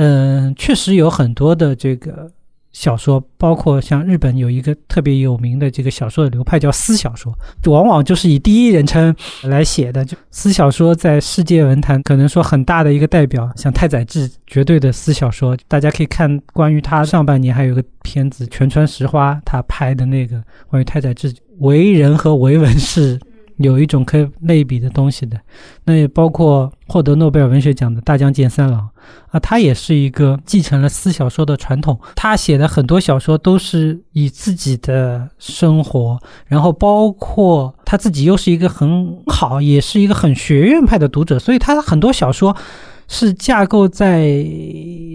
[0.00, 2.30] 嗯，确实有很多的这个
[2.70, 10.04] 小说，包括像日本有一个特别有名的这个小说的流派叫私小说，往往就是以第一人称来写的。
[10.04, 15.56] 就私小说在世界文坛可能说很大的一个代表，像太宰治，绝对的私小说。
[15.66, 23.18] 大家可以看关于他上半年还有个片子《全川石花》，他拍的那个关于太宰治为人和为文是。
[23.58, 25.38] 有一种可以类比的东西的，
[25.84, 28.88] 那也包括获得诺贝尔文学奖的大江健三郎
[29.30, 31.98] 啊，他也是一个继承了私小说的传统。
[32.14, 42.56] 他写的很多小说都是以自己的生活，然后包括他自己又是一个很好，也是一个很学院派的读者，所以他很多小说
[43.08, 44.46] 是架构在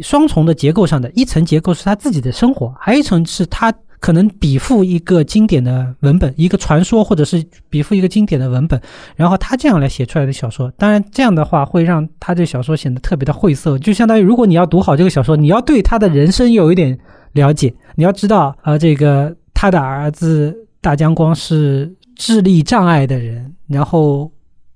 [0.01, 3.73] 双重的结构上的，一层结构是他自己的生活，还有一层是他。
[4.03, 8.77] 可能比附一个经典的文本，一个传说，或者是比附一个经典的文本，
[9.15, 16.99] 然后他这样来写出来的小说，当然这样的话会让他这小说显得特别的晦涩，就相当于如果你要读好这个小说，你要对他的人生有一点
[17.31, 24.29] 了解，你要知道啊，这个他的儿子大江光是智力障碍的人，然后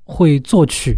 [0.05, 0.97] 会作曲，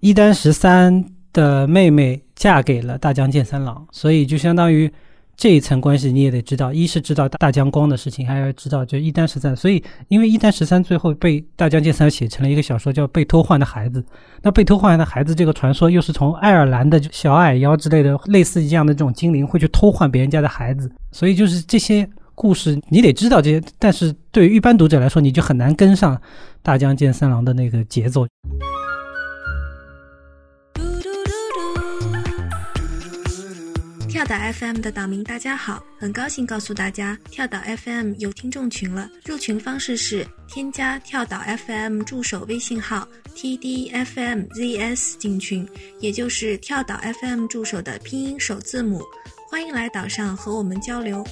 [0.00, 1.04] 一丹十三
[1.34, 4.90] 的妹妹嫁给了大江健三郎，所以就相当于。
[5.38, 9.54] 这一层关系你也得知道，一是知道大江光的事情，还要知道就一丹十三。
[9.54, 14.02] 所以，因为一丹十三最后被大江健三写成了一个小说，叫《被偷换的孩子》。
[14.42, 20.90] 那被偷换的孩子这个传说，又是从爱尔兰的小矮妖之类的类似这样的这种精灵会去偷换别人家的孩子。
[21.12, 26.20] 所以，就是这些故事你得知道这些，但是对于一般读者来说，你就很难跟上
[26.64, 28.26] 大江健三郎的那个节奏。
[34.18, 39.08] 跳岛 FM 的岛民，大家好，很高兴告诉大家，跳岛 FM 有听众群了。
[39.24, 45.64] 入群方式是添加跳岛 FM 助手微信号 tdfmzs 进群，
[46.00, 49.00] 也就是跳岛 FM 助手的拼音首字母。
[49.48, 51.24] 欢迎来岛上和我们交流。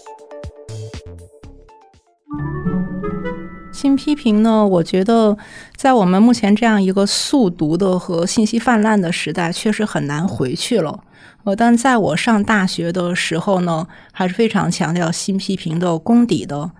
[3.72, 4.64] 新批评呢？
[4.64, 5.36] 我觉得
[5.74, 11.02] 在我们目前这样一个速读的和信息泛滥的时代，确实很难回去了。
[11.46, 16.72] 呃，但在我上大学的时候呢，还是非常强调新批评的功底的。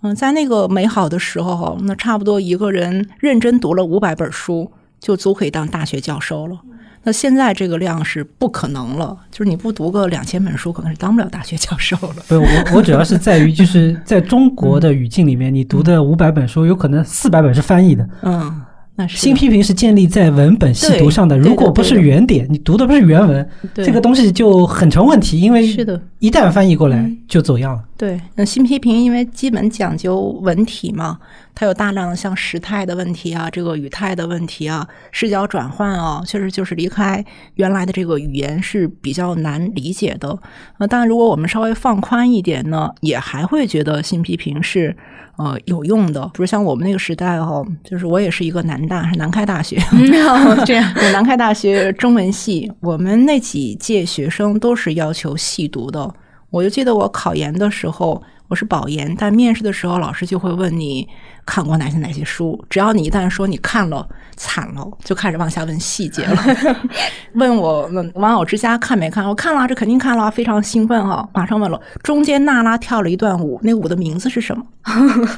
[0.00, 6.58] 嗯，在那个美好的时候，那差不多一个人认真读了五百本书，就足可以当大学教授了。
[7.02, 12.16] 那现在这个量是不可能了，就是你不读个两千本书，可能是当不了大学教授了。
[12.26, 18.08] 不，我我主要是在于，就是 在中国的语境里面，你读的五百本书，有可能四百本是翻译的。
[18.22, 18.63] 嗯。
[19.08, 25.40] 新批评是建立在文本细读上的，如果不是原点，你读的不是原文，这个东西就很成问题。
[25.40, 27.82] 因为是的，一旦翻译过来就走样了。
[27.96, 31.18] 对，那新批评因为基本讲究文体嘛，
[31.54, 40.38] 它有大量的像时态的问题啊，这个语态的问题啊，视角转换啊，确实就是离开原来的这个语言是比较难理解的。
[40.78, 44.96] 呃，当然，如果我们稍微放宽一点呢，也还会觉得新批评是。
[45.36, 49.76] 呃，有用的，比如像我们那个时代哈，就是我也是一个南大，是南开大学，
[50.64, 56.08] 这样，南开大学中文系，我们那几届学生都是要求细读的。
[56.50, 58.22] 我就记得我考研的时候，
[58.54, 61.08] 我是保研，但面试的时候，老师就会问你。
[61.46, 62.58] 看过哪些哪些书？
[62.70, 66.42] 只要你一旦说你看了，惨了，就开始往下问细节了。
[67.34, 69.22] 问我问《玩偶之家》看没看？
[69.28, 71.28] 我看了，这肯定看了，非常兴奋哈！
[71.34, 74.64] 马上问了，中间娜拉跳了一段舞，那舞的名字是什么？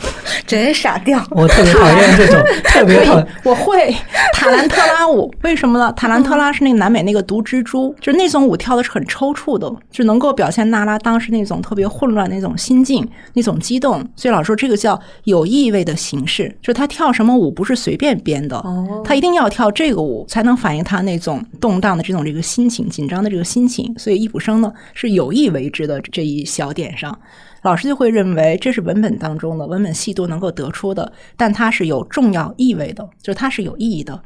[0.46, 1.20] 真傻掉！
[1.30, 3.26] 我特别讨厌这种， 特别讨厌。
[3.42, 3.92] 我会
[4.32, 5.92] 塔兰特拉舞，为什么呢？
[5.94, 14.08] 塔兰特拉是那个南美那个毒蜘蛛，就是那种舞跳的是很抽搐的，就能够表现娜拉当时那种特别混乱那种心境、那种激动。
[14.14, 15.94] 所以老师说这个叫有意味的。
[15.96, 18.62] 形式就是他跳什么舞不是随便编的，
[19.02, 23.92] 他一定要跳这个舞才能反映他那种动荡的这种这个心情、紧张的这个心情。
[23.98, 27.18] 所以易卜生呢是有意为之的这一小点上，
[27.62, 34.22] 老师就会认为这是文本当中的文本细度能够得出的，但它是有重要意味的，就是它是有意义的。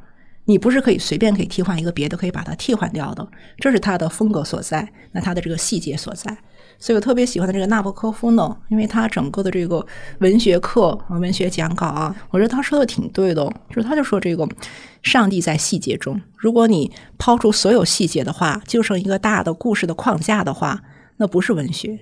[0.46, 3.26] 你不是可以随便可以替换一个别的，可以把它替换掉的，
[3.58, 6.36] 这是它的风格所在，那它的这个细节所在。
[6.82, 9.84] 所以我特别喜欢的这个纳博科夫呢，因为他整个的这个
[10.20, 14.48] 文学课文学讲稿啊，我觉得他说的挺对的，就是他就说这个
[15.02, 20.80] 上帝在细节中，如果你抛出所有细节的话，就剩一个大的故事的框架的话，
[21.18, 21.98] 那不是文学。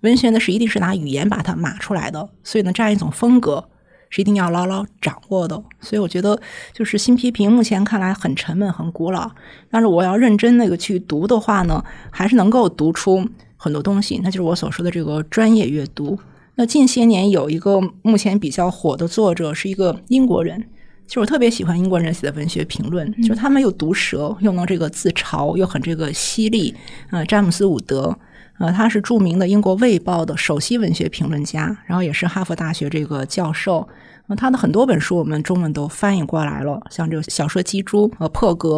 [0.00, 3.62] 文学呢是一定是拿语言把它码出来的，所以呢这样一种风格
[4.08, 5.62] 是一定要牢牢掌握的。
[5.78, 6.40] 所以我觉得
[6.72, 9.30] 就是新批评目前看来很沉闷、很古老，
[9.70, 13.28] 但是我要认真那个去读的话呢，还是能够读出。
[13.62, 16.18] 很多东西，那就是我所说的这个专业阅读。
[16.56, 20.60] 那近些年有一个目前比较火的作者，是一个英国人。
[21.06, 26.74] 其实我特别喜欢英国人写的文学评论，就是他们又毒舌，又能这个自嘲，又很这个犀利。
[27.10, 28.16] 呃，詹姆斯·伍德，
[28.58, 33.86] 呃，他是著名的英国《卫报》的首席文学评论家，然后也是哈佛大学这个教授。
[34.26, 38.68] 那他的很多本书我们中文都翻译过来了，像这个小说《鸡猪》呃，《破格》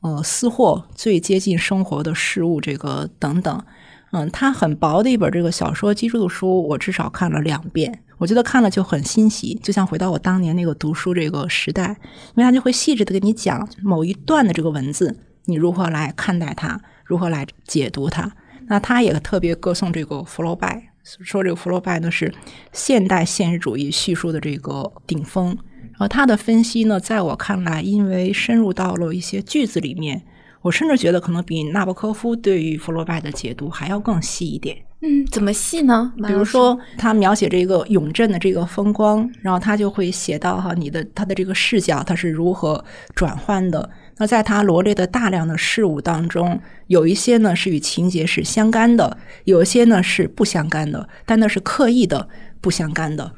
[0.00, 3.62] 呃，《私货》最接近生活的事物这个等等。
[4.10, 8.00] 嗯，它很薄的一本这个小说基础的书，我至少看了两遍。
[8.16, 11.96] 我觉得看了就很欣喜，就像回到我当年那个读书这个时代，
[12.34, 18.32] 因为他就会细致的给你讲某一段的这个文字，你如何来看待它，如何来解读它。
[18.66, 22.34] 那他也特别歌颂这个福楼拜，说这个福楼拜呢是
[22.72, 25.56] 现代现实主义叙述的这个顶峰。
[25.92, 30.22] 然后他的分析呢，在我看来，因为深入到了一些句子里面。
[30.62, 34.76] 我甚至觉得可能比纳博科夫对于福楼拜的解读还要更细一点。
[35.00, 36.12] 嗯，怎么细呢？
[36.26, 43.88] 比如说，他描写这个永镇的这个风光，然后他就会写到哈，你的他的这个视角他是如何转换的。
[44.16, 52.28] 那在他罗列的大量的事物当中，有一些呢是与情节是相干的，有一些呢是不相干的，但那是刻意的
[52.60, 53.32] 不相干的。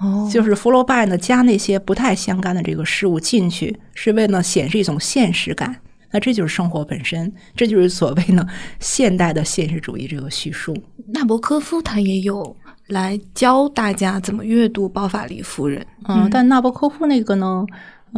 [0.00, 5.76] 哦，就是福楼拜呢加那些不太相干的这个事物进去，是为了显示一种现实感。
[6.12, 8.46] 那这就是生活本身，这就是所谓呢
[8.78, 10.76] 现代的现实主义这个叙述。
[11.08, 12.56] 纳博科夫他也有
[12.88, 17.64] 来教大家怎么阅读《包法利夫人》，嗯，但纳博科夫那个呢，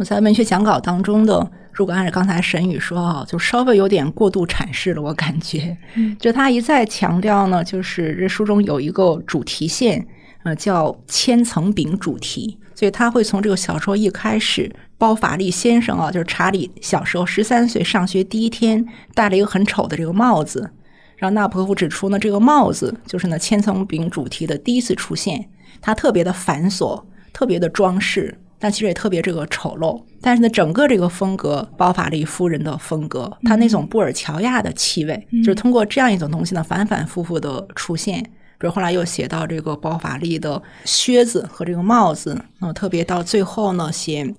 [0.05, 6.15] 在文学讲稿当中的，如果按照刚才沈宇说啊，就稍微有点过度阐释了，我感觉，嗯。
[6.19, 10.05] 就他一再强调呢，就是这书中有一个主题线，
[10.43, 20.71] 呃，叫千层饼主题，所以他会从这个小说一开始，包法利先生啊，就是查理小时候十三岁上学第一天戴了一个很丑的这个帽子。
[21.17, 25.49] 然后纳博科夫指出呢，这个帽子就是呢千层饼主题的第一次出现，
[25.81, 27.01] 它特别的繁琐，
[27.31, 30.01] 特别的装饰，但其实也特别这个丑陋。
[30.19, 38.25] 但是呢，整个这个风格，包法利夫人的风格，他那种布尔乔亚的气味，就是通过这样一种东西呢，反反复复的出现。
[38.63, 44.33] 比如后来又写到这个包法利的靴子和这个帽子，嗯、特别到最后呢，写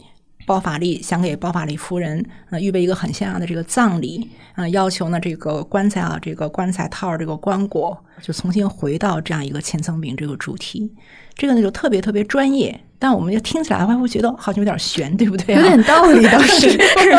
[0.46, 10.90] 包法利想给包法利夫人呃预备一个很像样的这个葬礼，呃，要求呢这个棺材啊，这个棺材套这个棺椁，就重新回到这样一个千层饼这个主题。
[11.34, 15.60] 这个呢就特别特别专业，但我们就听起来会会觉得好像有点悬，对不对、啊？
[15.60, 16.74] 有点道理倒是。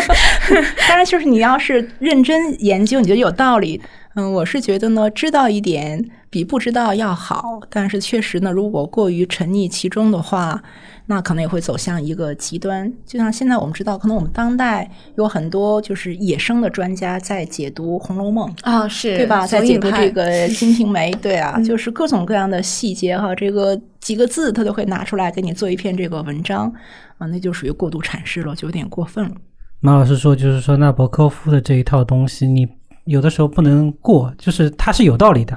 [0.90, 3.80] 当然， 就是你要是认真研究，你觉得有道理。
[4.16, 7.60] 嗯，我是觉得呢，知道一点比不知道要好。
[7.70, 10.60] 但是确实呢，如果过于沉溺其中的话，
[11.08, 12.92] 那可能也会走向一个极端。
[13.06, 18.50] 就像现在我们知道，可能我们当代有很多就是野生的专家在解读《红楼梦》。
[18.64, 19.46] 啊，是对吧？
[19.46, 20.26] 在解读这个
[20.58, 26.72] 《金瓶梅》，对啊，嗯就是各种各样的细节哈，这个几个字他都会拿出来给你做一篇这个文章
[27.18, 29.32] 啊，那就属于过度阐释了，就有点过分了。
[29.80, 32.68] 马老师说，就是说纳博科夫的这一套东西，你
[33.06, 35.56] 有的时候不能过，就是它是有道理的。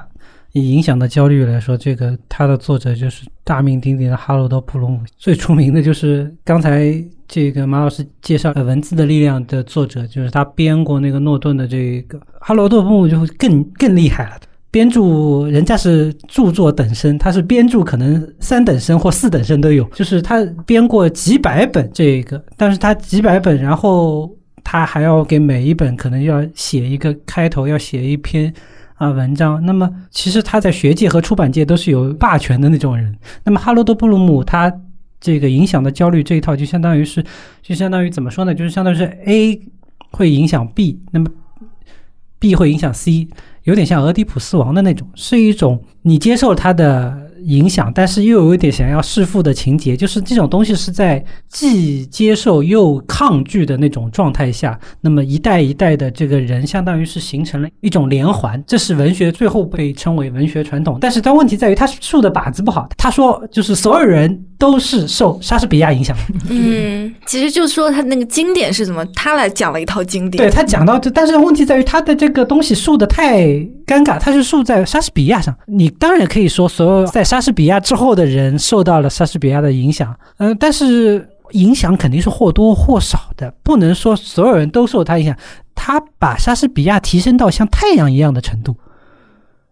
[0.53, 6.91] 以影响的焦虑来说，这个它的作者就是大名鼎鼎的哈罗德·布鲁姆，最出名的就是刚才
[7.27, 14.39] 这个马老师介绍的《文字的力量》的作者，就是他编过那个诺顿的这个哈罗德·布鲁姆就会更更厉害了。
[14.71, 24.31] 编著人家是著作等身，他是编著可能三等身或四等身都有，就是他编过几百本这个，但是他几百本，然后
[24.63, 28.53] 他还要给每一本可能要写一个开头，要写一篇
[28.99, 29.65] 啊文章。
[29.65, 33.17] 那么其实他在学界和出版界都是有霸权的那种人。
[33.43, 34.71] 那么哈罗德·布鲁姆他
[35.19, 37.25] 这个影响的焦虑这一套，就相当于是，
[37.63, 38.53] 就相当于怎么说呢？
[38.53, 39.59] 就是相当于是 A
[40.11, 41.27] 会影响 B，那么
[42.37, 43.27] B 会影响 C。
[43.63, 60.97] 有点像俄狄浦斯王的那种，是一种你接受他的影响，但是又有一点想要弑父的情节，就是这种东西是在既接受又抗拒的那种状态下，那么一代一代的这个人，相当于是形成了一种连环，这是文学最后被称为文学传统。
[60.99, 62.87] 但是它问题在于，他树的靶子不好。
[62.97, 66.23] 他说，就是所有人都是受莎士比亚影响的。
[66.49, 70.43] 嗯，其实就是说他那个经典是怎么，他来讲了一套经典。
[70.43, 73.45] 对他讲到这，但是问题在于他的这个东西竖的太
[73.87, 75.55] 尴尬，他是竖在莎士比亚上。
[75.65, 85.35] 你当然可以说，所有在莎士比亚之后的人受到了莎士比亚的影响，嗯、但是影响肯定是或多或少的，不能说所有人都受他影响。
[85.73, 88.75] 他把莎士比亚提升到像太阳一样的程度。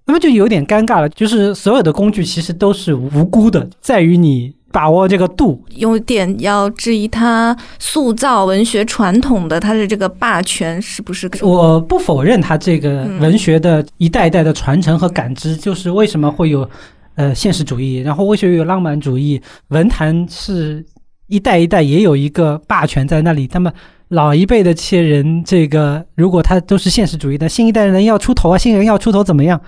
[0.06, 5.60] 那么就有点尴尬了，就是所有的工具其实都是无辜的，在于你把握这个度。
[5.72, 11.28] 有点要质疑他塑造文学传统的他的这个霸权是不是？
[11.42, 16.70] 我不否认他这个嗯文学的一代一代的传承和感知，就是为什么会有
[17.16, 20.86] 呃现实主义，然后为什么有浪漫主义，文坛是
[21.26, 23.50] 一代一代也有一个霸权在那里。
[23.52, 23.74] 那么
[24.10, 29.60] 老一辈的这些人，这个如果他都是现实主义的，新一代人要出头啊，新人要出头怎么样？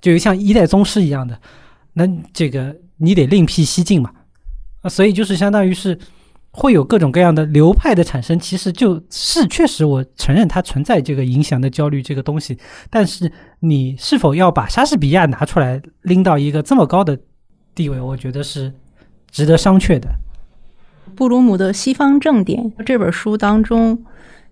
[0.00, 1.36] 就像一代宗师一样的，
[1.94, 4.10] 那这个你得另辟蹊径嘛。
[4.84, 5.98] 啊，所以就是相当于是
[6.50, 12.56] 会有各种各样的流派的产生，其实就是确实我承认它存在这个影响的焦虑这个东西，
[12.90, 17.18] 但是你是否要把莎士比亚拿出来拎到一个这么高的
[17.74, 18.72] 地位，我觉得是
[19.30, 20.08] 值得商榷的。
[21.16, 24.04] 布鲁姆的《西方正典》这本书当中，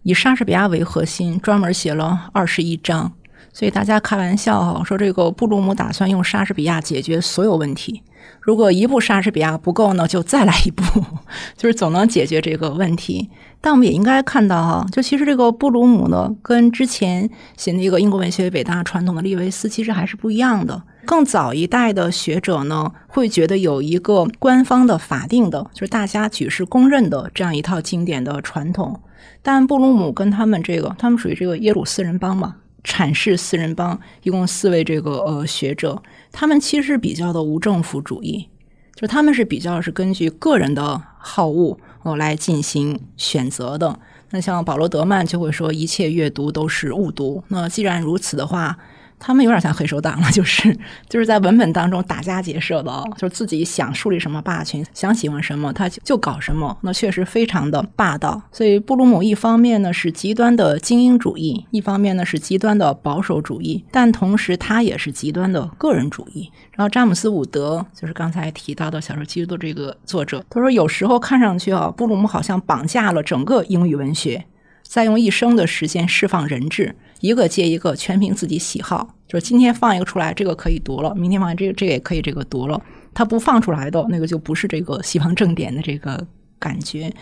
[0.03, 3.13] 以莎士比亚为核心，专门写了二十一章。
[3.53, 8.03] 所以大家开玩笑哈，说这个布鲁姆打算用莎士比亚解决所有问题。
[8.41, 10.83] 如果一部莎士比亚不够呢，就再来一部，
[11.57, 13.29] 就是总能解决这个问题。
[13.61, 20.83] 但我们也应该看到哈，就其实这个布鲁姆呢，跟之前写那个英国文学伟大传统的利维斯其实还是不一样的。
[21.05, 29.01] 更早一代的学者呢，会觉得有一个官方的法定的，就是大家举世公认的这样一套经典的传统。
[29.43, 38.49] 但布鲁姆跟他们这个，他们属于这个耶鲁四人帮嘛，阐释四人帮，一共四位这个呃学者，他们其实比较的无政府主义，
[38.95, 43.99] 就他们是比较是根据个人的好恶呃来进行选择的。
[44.31, 47.45] 那像保罗·德曼就会说，一切阅读都是误读。
[47.49, 48.79] 那既然如此的话，
[49.25, 50.77] 他们有点像黑手党了， 就是
[51.09, 58.43] 就是在文本当中打家劫舍的，就是自己想树立什么霸权，想喜欢什么他就就搞什么，那确实非常的霸道。
[58.51, 66.51] 所以布鲁姆一方面呢是极端的精英主义，一方面呢是极端的保守主义，但同时他也是极端的个人主义。
[66.73, 74.45] 然后詹姆斯·伍德就是刚才提到的小说《基督》的这个作者，他说有时候看上去啊，布鲁姆好像绑架了整个英语文学，
[74.83, 76.97] 在用一生的时间释放人质。
[77.23, 79.15] 一个接一个，全凭自己喜好。
[79.29, 82.83] 就是今天放一个出来，这个可以读了；明天放这个，这个也可以这个读了。
[83.15, 86.27] 他不放出来的那个，就不是这个西方正典的这个
[86.59, 87.15] 感觉。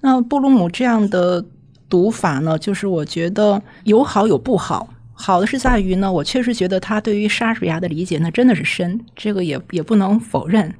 [0.00, 1.44] 那布鲁姆这样的
[1.88, 4.88] 读法呢，就是我觉得有好有不好。
[5.12, 10.74] 好的是在于呢，我确实觉得他对于莎士比亚的理解呢，真的是深，这个也也不能否认。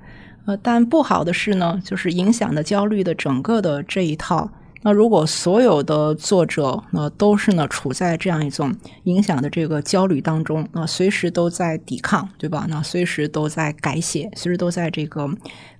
[0.46, 4.50] 呃，但不好的是呢，就是影响的焦虑的整个的这一套。
[4.86, 8.74] 那如果所有的作者那都是呢处在这样一种
[9.04, 12.66] 影响的这个焦虑当中，那随时都在抵抗，对吧？
[12.68, 15.26] 那随时都在改写，随时都在这个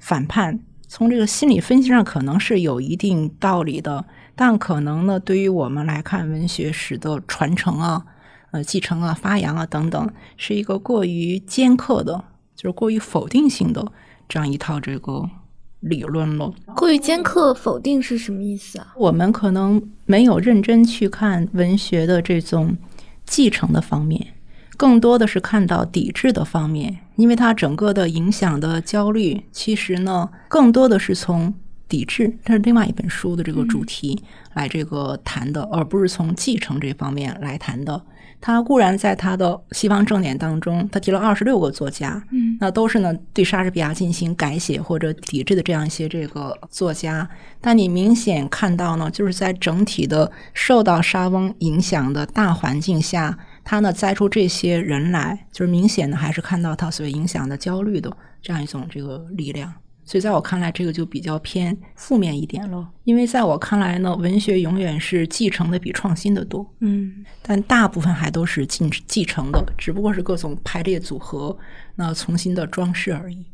[0.00, 0.58] 反叛。
[0.88, 8.06] 从这个心理分析上，可能是有一定道理的，但可能呢，对于我们来看，文学史的传承啊、
[8.52, 12.24] 呃继承啊、发扬啊等等，是一个过于尖刻的，
[12.56, 13.86] 就是过于否定性的
[14.28, 15.28] 这样一套这个。
[15.84, 18.94] 理论了，过于尖刻否定是什么意思啊？
[18.96, 22.76] 我们可能没有认真去看文学的这种
[23.26, 24.28] 继承的方面，
[24.76, 31.52] 更多的是看到抵制的方面，因为它整个的影响的焦虑，其实呢，更多的是从
[31.88, 34.22] 抵制，这是另外一本书的这个主题
[34.54, 38.02] 来这个谈的，而不是从继承这方面来谈的。
[38.40, 47.26] 他固然在他的西方正典当中，他提了二十六个作家，嗯，那都是呢对莎士比亚进行改写或者抵制的这样一些这个作家。
[47.60, 59.72] 但你明显看到呢，就是在整体的受到莎翁影响的大环境下，他呢栽出这些人来，就是明显的还是看到他所影响的焦虑的这样一种这个力量。
[60.04, 62.86] 所以，在我看来，这个就比较偏负面一点了。
[63.04, 71.56] 因为在我看来呢，文学永远是继承的比创新的多，嗯，但大部分还都是继继承的，只不过是各种排列组合，
[71.94, 73.44] 那重新的装饰而已。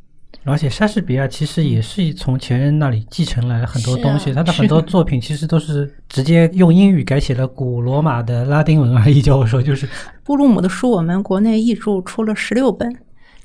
[0.44, 9.20] 而且，莎士比亚其实也是从前人那里继承来了很多东西，他的 很多作品其实都是直接用英语改写了古罗马的拉丁文而已。
[9.20, 9.88] 叫我说，就是
[10.24, 12.96] 布鲁姆的书，我们国内译著出了十六本。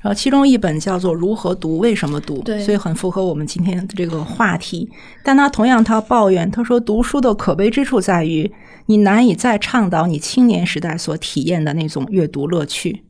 [0.06, 4.88] 然后其中一本叫做《如何读，为什么读》，所以很符合我们今天的这个话题。
[5.24, 8.48] 但他同样，他抱怨，他说读书的可悲之处在于，
[8.86, 13.02] 你难以再倡导你青年时代所体验的那种阅读乐趣。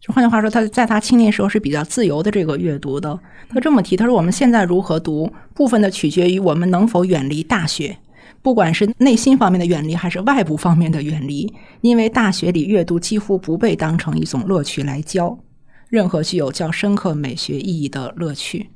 [0.00, 3.18] 就换句话说，他在他青年时候是比较自由的这个阅读的。
[3.48, 7.98] 他这么提，他说我们现在如何读，部分的取决于我们能否远离大学，
[8.42, 15.36] 不管是内心方面的远离，还是外部方面的远离，因为大学里阅读几乎不被当成一种乐趣来教。
[15.92, 18.66] 任何具有较深刻美学意义的乐趣，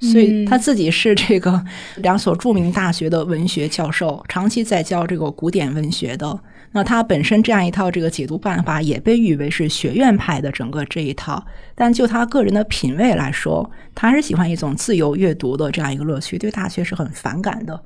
[0.00, 1.62] 所以他自己是这个
[1.96, 6.40] 两所著名大学的文学教授，长期在教这个古典文学的。
[6.72, 11.44] 那他本身这样一套这个解读办法，也被誉为是学院派的整个这一套。
[11.74, 17.78] 但就他个人的品味来说，他还是喜欢一种自由阅读的这样一个乐趣，对大学是很反感的。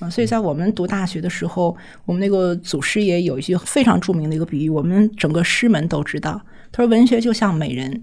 [0.00, 1.74] 啊，所以在我们读大学的时候，
[2.04, 6.38] 我们那个祖师爷有一句非常著名的一个比喻，我们整个师门都知道，
[6.70, 8.02] 他说文学就像美人。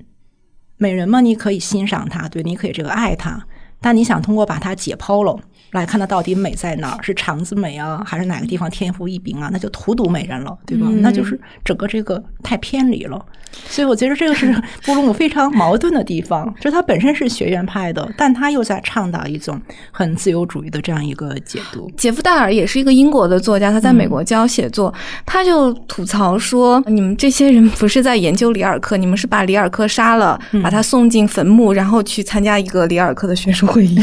[0.78, 3.46] 美人嘛，你可以欣赏她，对，你可以这个爱她，
[3.82, 5.38] 但你想通过把它解剖了。
[5.72, 7.04] 来看它到底美在哪儿？
[7.04, 9.50] 是肠子美啊，还是哪个地方天赋异禀啊？
[9.52, 10.88] 那就荼毒美人了，对吧？
[11.00, 13.24] 那就是整个这个太偏离了。
[13.68, 14.54] 所以我觉得这个是
[14.86, 19.60] 布鲁姆非常矛盾的地方，就是他本身是学院派的，但他又在倡导一种
[19.92, 21.92] 很自由主义的这样一个解读。
[21.98, 24.94] 杰夫戴尔也是一个英国的作家，他在美国教写作，
[25.26, 34.00] 他就吐槽说：“你们这些人不是在研究里尔克，你们是把里尔克杀了，把他送进坟墓，然后去参加一个里尔克的学术会议。”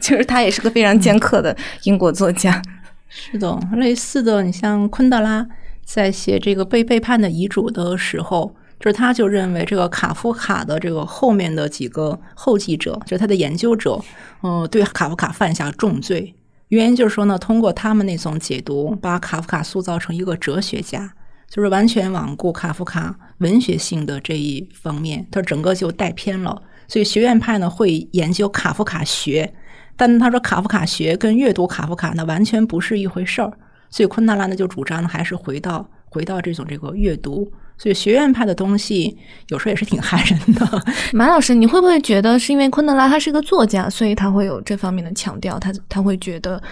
[0.00, 0.68] 就是他也是个。
[0.68, 2.62] 非常尖刻的英国作家，
[3.08, 5.44] 是的，类似的，你像昆德拉
[5.82, 13.98] 在写这个被背叛的遗嘱的时候，就是他就认为这个卡夫卡的这个后面的几个后继者，就是他的研究者，
[14.42, 16.34] 嗯，对卡夫卡犯下重罪。
[16.68, 21.12] 原因就是说呢，通过他们那种解读，把卡夫卡塑造成一个哲学家，
[21.50, 26.62] 就是完全罔顾卡夫卡文学性的这一方面，他整个就带偏了。
[26.88, 29.54] 所以学院派呢会研究卡夫卡学。
[29.96, 33.52] 但他说卡夫卡学跟阅读卡夫卡呢完全不是一回事儿，
[33.90, 39.18] 所以昆德拉呢就主张呢还是回到回到这种这个阅读，所以学院派的东西
[39.48, 40.84] 有时候也是挺害人的。
[41.12, 45.58] 马老师，你会不会觉得是因为昆德拉他是个作家，所以他会有这方面的强调？
[45.58, 46.62] 他他会觉得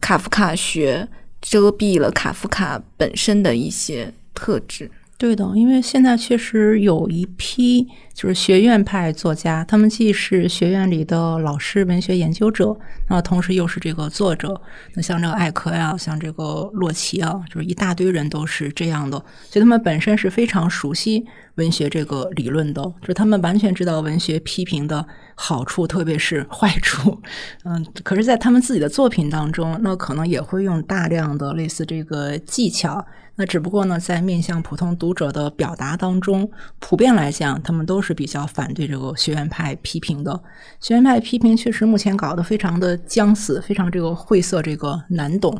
[0.00, 1.08] 卡夫卡学
[1.40, 4.90] 遮蔽了卡夫卡本身的一些特质。
[5.22, 12.76] 对的，因为现在确实有一批就是学院派作家，他们既是学院里的老师、文学研究者，
[13.08, 14.60] 那同时又是这个作者。
[14.94, 19.16] 那像这个艾克呀，像这个洛奇啊，就是一大堆人都是这样的，
[19.48, 25.06] 所以他们本身是非常熟悉文学这个理论的，就是他们完全知道文学批评的
[25.36, 27.16] 好处，特别是坏处。
[27.64, 33.06] 嗯，可是，在他们自己的作品当中，那可能也会用大量的类似这个技巧。
[33.34, 40.38] 那只不过呢，在面向普通读者的表达当中，普遍来讲，他们都是比较反对这个学院派批评的。
[40.80, 45.58] 学院派批评确实目前搞得非常的僵死，非常这个晦涩，这个难懂。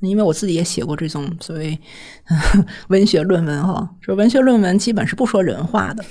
[0.00, 1.80] 因为我自己也写过这种所谓
[2.88, 6.04] 文学论文哈，说文学论文基本是不说人话的。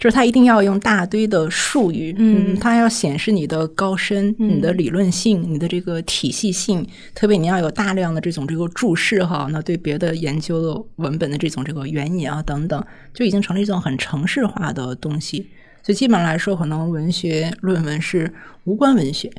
[0.00, 6.84] 就是他一定要用大堆的术语，嗯，他要显示你的高深、你的理论性、你的这个体系性，
[7.14, 12.82] 特别你要有大量的这种这个注释哈，那对别的研究的文本的这种这个原因啊等等，
[13.12, 15.46] 就已经成了一种很程式化的东西。
[15.82, 18.32] 所以基本上来说，可能文学论文是
[18.64, 19.30] 无关文学，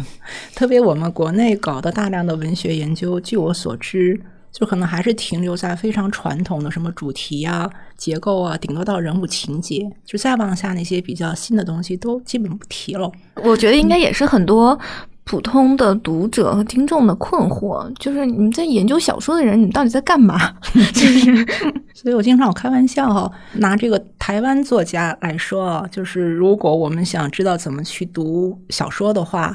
[0.56, 4.18] 特别我们国内搞的大量的文学研究，据我所知。
[4.58, 13.12] 就可能还是停留在非常传统的什么主题啊、结构啊，顶多到人物情节，就再往下那些比较新的东西都基本不提了。
[13.42, 14.78] 我觉得应该也是很多
[15.24, 20.38] 普通的读者和听众的困惑，就是你们在研究小说的人，你们到底在干嘛？
[20.72, 21.46] 就是，
[21.92, 29.54] 所以我经常我开玩笑哈，拿这个台湾作家来说啊，就是如果我们想知道怎么去读小说的话，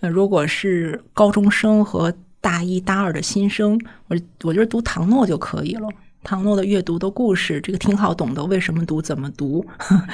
[0.00, 3.78] 呃，如果是高中生和大一、大二的新生，
[4.08, 5.88] 我我觉得读唐诺就可以了。
[6.24, 8.44] 唐诺的阅读的故事，这个挺好懂的。
[8.44, 9.00] 为什么读？
[9.00, 9.64] 怎么读？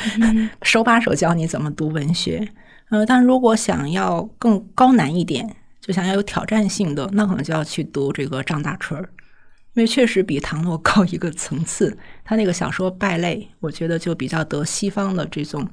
[0.62, 2.46] 手把手教你怎么读文学。
[2.90, 9.08] 呃，但如果想要更高难一点，就想要有挑战性的，那可能就要去读这个张大春儿，
[9.74, 11.96] 因为确实比唐诺高一个层次。
[12.24, 15.68] 他那个小说《败类》，我觉得就比较得西方的这种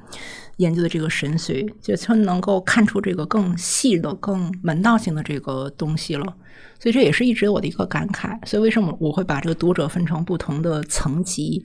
[0.58, 6.36] 研究的这个神髓，就就能够看出这个更细的、更门道性的这个东西了。
[6.80, 8.38] 所以这也是一直我的一个感慨。
[8.46, 11.64] 所以为什么我会把这个读者分成不同的层级？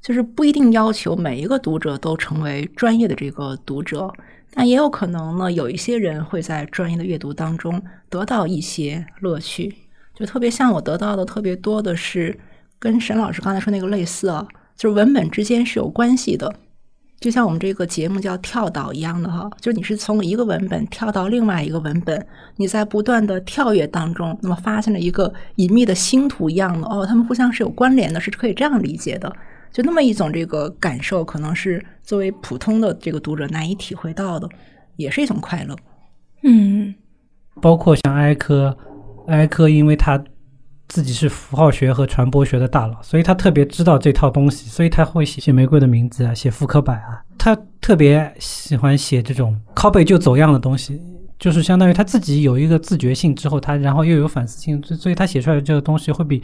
[0.00, 4.12] 就是不一定要求每一个读者都成为专业的这个读者，
[4.52, 9.74] 但也有可能呢，有一些人会在专业的阅读当中得到一些乐趣。
[10.18, 12.36] 就特别像我得到的特别多的是
[12.78, 14.44] 跟沈老师刚才说那个类似啊，
[14.76, 16.52] 就是文本之间是有关系的。
[17.20, 29.32] 就像我们这个节目叫跳岛一样的哈，就是你是从一个文本跳到另外一个文本，你在不断的跳跃当中，那么发现了一个隐秘的星图一样的哦，他们互相是有关联的，是可以这样理解的，
[29.72, 34.48] 就那么一种这个感受，可能是作为普通的这个读者难以体会到的，
[34.94, 35.76] 也是一种快乐。
[36.44, 36.94] 嗯，
[37.60, 38.78] 包括像埃科，
[39.28, 40.22] 埃科因为他。
[40.90, 47.22] 自己是符号学和传播学的大佬，所以他特别知道这套东西，所以他会写写玫瑰的名字啊，写复刻版啊。
[47.36, 50.98] 他特别喜欢写这种拷贝就走样的东西，
[51.38, 56.42] 就是相当于他自己有一个自觉性之后，他然后又有反思性，所所以他写出来的这个东西会比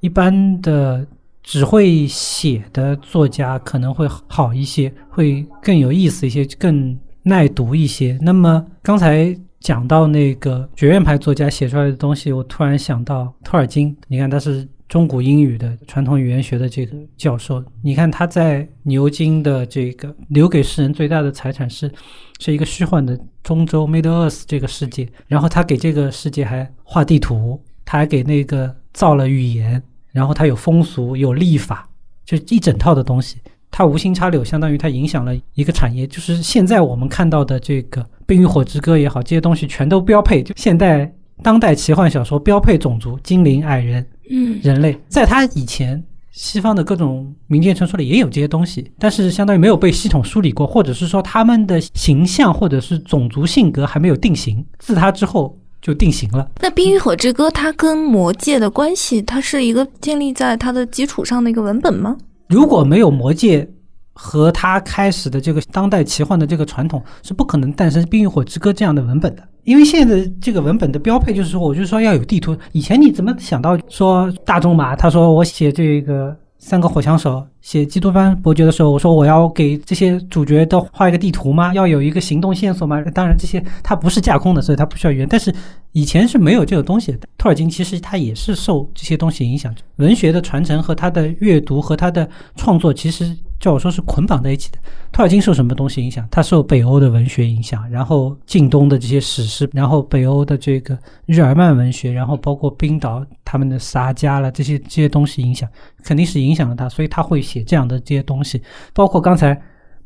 [0.00, 1.06] 一般的
[1.42, 8.18] 只会写的作家可能会好一些，会更有意思一些，更耐读一些。
[8.22, 9.38] 那么刚才。
[9.62, 13.96] 讲到那个学院派作家写出来的东西，我突然想到托尔金。
[14.08, 17.62] 你看，他是中古英语的传统语言学的这个教授。
[17.80, 21.90] 你看他在牛津的这个留给世人最大的财产是，
[22.40, 25.08] 是一个虚幻的中洲 Middle Earth 这个世界。
[25.28, 31.88] 然后他给这个世界还画地图，他还给那个造了语言，然后他有风俗，有历法，
[32.24, 33.38] 就一整套的东西。
[33.72, 38.02] 他无心插柳，相当于它影响了一个产业，就是现在我们看到的这个。
[38.24, 40.42] 《冰与火之歌》也好，这些东西全都标配。
[40.42, 41.10] 就现代
[41.42, 44.96] 当代奇幻小说标配种族：精灵、矮人、嗯，人类。
[45.08, 54.64] 在它以前，西方的各种民间传说里也有这些东西，但是相当于没有被系统梳理过，或者是说他们的形象或者是种族性格还没有定型。
[54.78, 56.48] 自它之后就定型了。
[56.60, 62.16] 那《冰与火之歌》它跟魔界的关系，它是一个建立在它的基础上的一个文本吗？
[62.48, 63.68] 如果没有魔戒。
[64.14, 72.54] 和他开始的这个当代奇幻的这个传统是不可能诞生《冰与火之歌》这样的文本的，因为现在的这个文本的标配就是说，我就说要有地图。
[72.72, 74.94] 以前你怎么想到说大仲马？
[74.94, 81.74] 他说我写这个三个火枪手，写基督山伯爵的时候，我说我要给这些主角都画一个地图吗？
[81.74, 83.02] 要有一个行动线索吗？
[83.12, 85.26] 当然这些它不是架空的，所以它不需要语言。
[85.28, 85.52] 但是
[85.90, 87.18] 以前是没有这个东西的。
[87.36, 93.36] 托尔金其实他也是受这些东西影响，文学的传承和他的阅读和他的创作其实。
[93.62, 94.78] 叫我说是捆绑在一起的。
[95.12, 96.26] 托尔金受什么东西影响？
[96.32, 105.68] 他受北欧的文学影响，然后近东的这些史诗，然后北欧的这个日耳曼文学，然后包括冰岛他们的撒迦了这些这些东西影响，
[106.02, 108.60] 肯定是影响了他，所以他会写这样的这些东西。
[108.92, 109.56] 包括刚才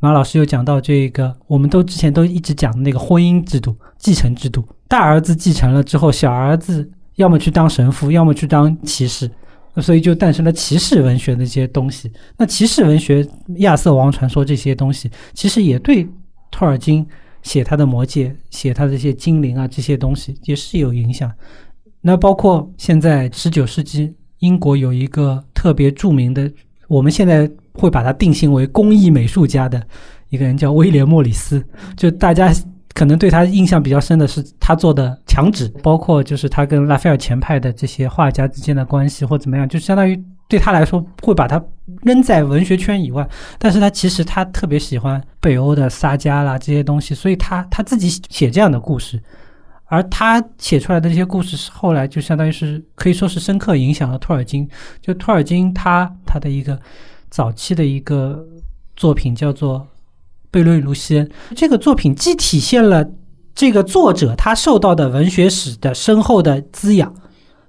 [0.01, 9.31] 马老师有讲到这个，我们都之前都一直讲的那个婚姻制度、继承制度，大儿子继承了之后，小儿子要么去当神父，要么去当骑士。
[9.83, 12.11] 所以就诞生了骑士文学的一些东西。
[12.37, 13.27] 那骑士文学、
[13.59, 16.07] 亚瑟王传说这些东西，其实也对
[16.51, 17.07] 托尔金
[17.43, 21.31] 写他的魔戒、写他的这些精灵啊这些东西也是有影响。
[22.01, 26.51] 那包括现在十九世纪，英国有一个特别著名的，
[26.89, 29.83] 我们现在会把它定性为工艺美术家的
[30.31, 31.64] 一个人，叫威廉·莫里斯。
[31.97, 32.53] 就大家。
[32.97, 40.19] 可能对他印象比较深的是他做的墙纸，包括就是他跟拉斐尔前派的这些画家之间的关系或怎么样，就相当于
[40.49, 41.63] 对他来说会把他
[42.05, 43.29] 扔在文学圈以外。
[43.59, 49.23] 但是他其实他特别喜欢北欧的撒加啦这些东西，所以他他自己写这样的故事，
[49.85, 54.67] 而他写出来的这些故事是后来就相当于是可以说是深刻影响了托尔金。
[55.03, 56.81] 就托尔金他他的一个
[57.29, 58.43] 早期的一个
[58.97, 59.87] 作品叫做。
[60.51, 63.07] 贝伦与卢西恩这个作品既体现了
[63.55, 67.15] 这个作者他受到的文学史的深厚的滋养，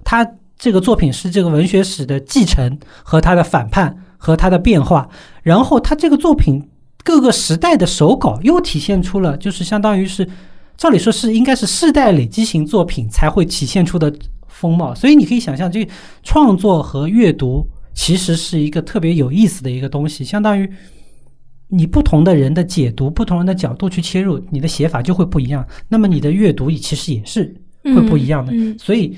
[0.04, 0.26] 他
[0.58, 5.08] 这个作品是这个文学史的继承和他的反叛和他的变化，
[5.42, 6.68] 然后他这个作品
[7.02, 10.28] 各个时代的手稿又体现出了，就是相当于是，
[10.76, 14.12] 照理说是应该是世代累积型作品才会体现出的
[14.46, 15.88] 风貌，所以你可以想象，这
[16.22, 20.70] 创作和阅读其实是一个特别有意思的一个东西，相当于。
[21.68, 25.64] 你不同的人的解读，不同人的角度去切入，你的写法就会不一样。
[25.88, 27.54] 那么你的阅读也其实也是
[27.84, 28.52] 会不一样的。
[28.78, 29.16] 所以，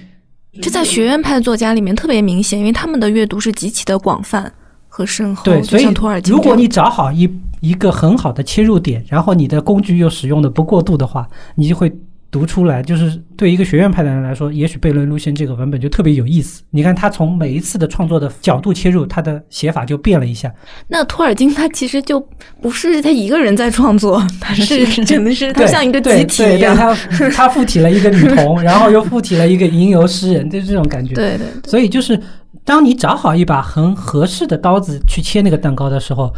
[0.60, 4.52] 这在学院派作家里面特别明显，因为他们的阅读是极其的广泛
[4.88, 5.44] 和深厚。
[5.44, 5.84] 对，所以
[6.26, 7.30] 如果你找好一
[7.60, 11.92] 一个很好的切入点，然后你的工具又使用的不过度的话，你就会。
[12.30, 16.62] 读出来就是对一个学院派的人来说，也许贝伦路线这个文本就特别有意思。
[16.70, 20.52] 你看他从每一次的创作的角度切入，他的写法就变了一下。
[20.86, 22.20] 那托尔金他其实就
[22.62, 26.76] 不是他一个人在创作， 他是真的是他像一个集体一样。
[26.76, 26.94] 他
[27.34, 31.14] 他附体了一个女童，然后又附体了一个吟游诗人，就是这种感觉。
[31.14, 31.46] 对对。
[31.68, 32.16] 所以就是
[32.64, 36.32] 当你找好一把很合适的刀子去切那个蛋糕的时候，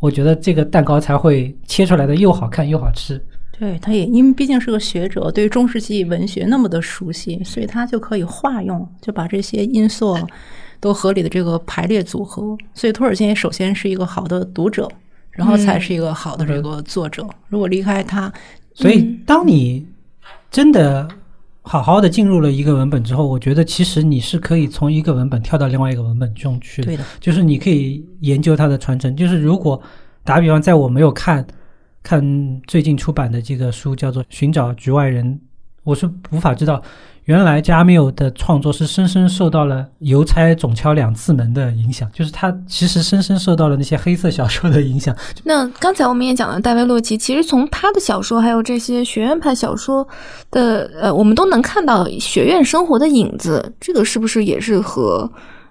[0.00, 3.24] 我觉得这个蛋糕才会切出来的又好看又好吃。
[3.58, 10.14] 对，他也因为毕竟是个学者，对中世纪文学那么的熟悉，所以他就可以化用，就把这些因素
[10.78, 12.54] 都合理的这个排列组合。
[12.74, 14.86] 所以托尔金首先是一个好的读者，
[15.30, 17.26] 然后才是一个好的这个作者。
[17.48, 18.30] 如果离开他，
[18.74, 19.86] 所以当你
[20.50, 21.08] 真的
[21.62, 26.82] 好好的进入了一个文本之后，我觉得其实你是可以从一个文本跳到另外一个文本中去。
[26.82, 29.16] 对的，就是你可以研究它的传承。
[29.16, 29.80] 就是如果
[30.24, 31.46] 打比方，在我没有看。
[32.06, 32.22] 看
[32.68, 35.26] 最近出版的这个书叫做《寻找局外人》，
[35.82, 36.80] 我是无法知道，
[37.24, 45.12] 原来加缪的创作是深深受到了邮差总敲两次门的影响，就是他其实深深受到了那些黑色小说的影响。
[45.42, 50.06] 那刚才我们也讲了，戴维洛奇，其实从他的小说还有这些学院派小说
[50.52, 53.74] 的，呃，我们都能看到学院生活的影子。
[53.80, 55.28] 这个是不是也是和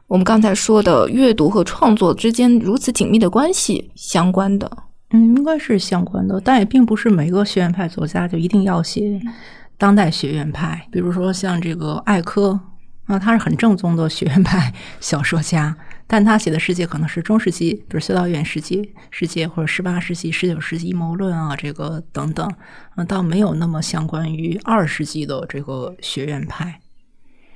[0.08, 4.70] 我们刚才说的阅读和创作之间如此紧密的关系相关的？
[5.16, 9.22] 嗯，应该是相关的，但也并不是每个学院派作家就一定要写
[9.78, 10.86] 当代学院派。
[10.92, 12.60] 比如说像这个艾科，
[13.06, 22.52] 啊，他是很正宗的学院派小说家，但他写的世界可能是中世纪，比如修道院世界世界，或者十八世纪、十九世纪阴谋论啊，这个等等，
[22.96, 26.82] 嗯，倒没有那么相关于二世纪的这个学院派。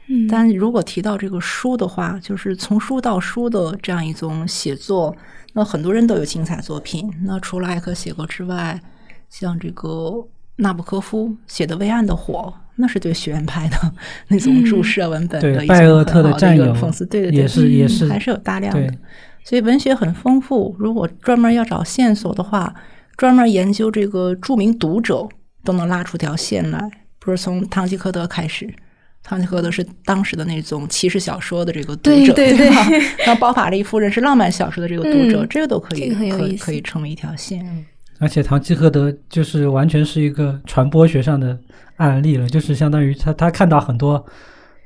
[0.07, 5.15] 嗯，但如果提到这个书的话，就是从书到书的这样一种写作。
[5.53, 7.11] 那很多人都有精彩作品。
[7.23, 8.79] 那除了艾克写过之外，
[9.29, 10.27] 像这个
[10.57, 13.77] 纳布科夫写的《微暗的火》，那是对学院派的
[14.27, 18.93] 那种注释文本的一拜厄特的战友讽刺，对对对，也是也是还是有大量的。
[19.43, 20.75] 所以文学很丰富。
[20.77, 22.73] 如果专门要找线索的话，
[23.17, 25.27] 专门研究这个著名读者，
[25.63, 26.89] 都能拉出条线来。
[27.19, 28.73] 不是从堂吉诃德开始。
[29.23, 32.87] 唐吉诃德是当时的那种骑士小说的这个读者，对对吧？
[33.25, 37.85] 然后包法利夫人是浪漫小说的这个读者，这个都可以可以可以成为一条线。
[38.19, 41.57] 而且唐吉诃德就是完全是一个传播学上的
[41.97, 44.25] 案例了，就是相当于他他看到很多。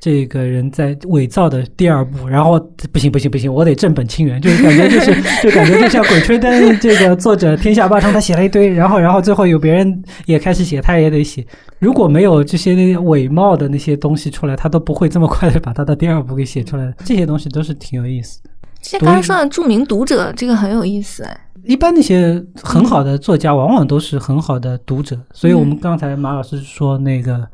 [0.04, 2.60] 这个人在伪造的第二部，然后
[2.92, 6.52] 不行不行不行，我得正本清源，就是感觉就是 就感觉就像《鬼吹灯》
[6.82, 11.48] 这个作者天下霸唱，他写了一堆，然后然后最后有别人也开始写，他也得写。
[11.80, 16.94] 如果没有这些伪冒的那些东西出来，他都不会这么快的把他的第二部给写出来。
[17.06, 18.42] 这些东西都是挺有意思。
[18.82, 21.40] 像刚才说的著名读者，这个很有意思哎。
[21.64, 25.18] 一般那些很好的作家，往往都是很好的读者。
[25.32, 27.48] 所以我们刚才马老师说那个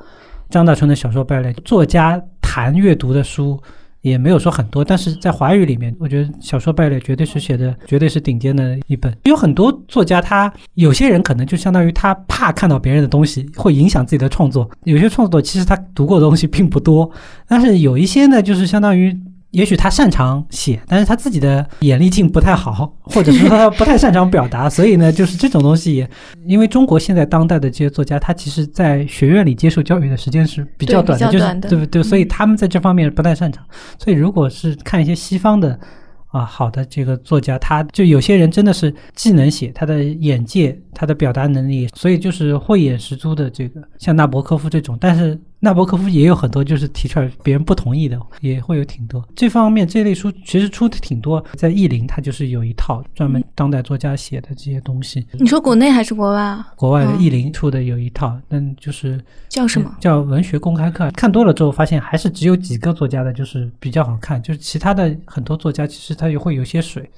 [0.50, 2.20] 张大春的小说败类，作家
[2.50, 3.62] 谈阅读的书
[4.02, 9.16] 也没有说很多，但是在华语里面，我觉得小说败类绝对是写的，绝对是顶尖的一本。
[9.26, 17.08] 有很多作家，他有些人可能就相当于他怕看到别人的东西会影响自己的创作，有些创作其实他读过的东西并不多，
[17.48, 19.16] 但是有一些呢，就是相当于。
[19.52, 26.10] 也许他擅长写，但是他自己的眼力劲不太好， 或者说他不太擅长表达，所以呢，就是这种东西也，
[26.46, 32.04] 因为中国现在当代的这些作家，他其实在学院里接受教育的时间是比较短的，就是对不对？
[32.04, 33.66] 所以他们在这方面不太擅长。
[33.98, 35.80] 所以如果是看一些西方的
[36.28, 45.40] 啊好的这个作家，他就有些人真的是既能写，他的眼界、他的表达能力，所以就是慧眼识珠的这个，像纳博科夫这种，但是。
[45.60, 49.24] 纳博科夫也有很多，就是提出来别人不同意的，也会有挺多。
[49.36, 55.28] 这方面这类书其实出的挺多，在译林它就是有一套专门当代作家写的这些东西。
[55.34, 56.68] 你说国内还是国外啊？
[56.76, 59.94] 国外的译林出的有一套，但就是叫什么？
[60.00, 61.12] 叫文学公开课。
[61.12, 67.10] 看多了之后发现，还是只有几个作家的，就是比较好看，就是其他的很多作家其实他也会有些水。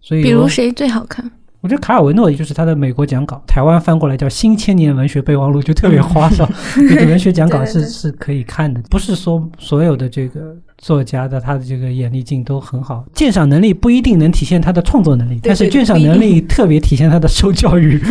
[0.00, 1.30] 所以，比如谁最好看？
[1.60, 6.48] 我觉得卡尔维诺也就是他的美国讲稿，台湾翻过来叫《新千年文学备忘录》，就特别花哨。
[6.88, 17.98] 这个文学讲稿是是可以看的，不是说所有的这个作家的他的这个眼力劲都很好，鉴赏能力不一定能体现他的创作能力，但是鉴赏能力特别体现他的受教育。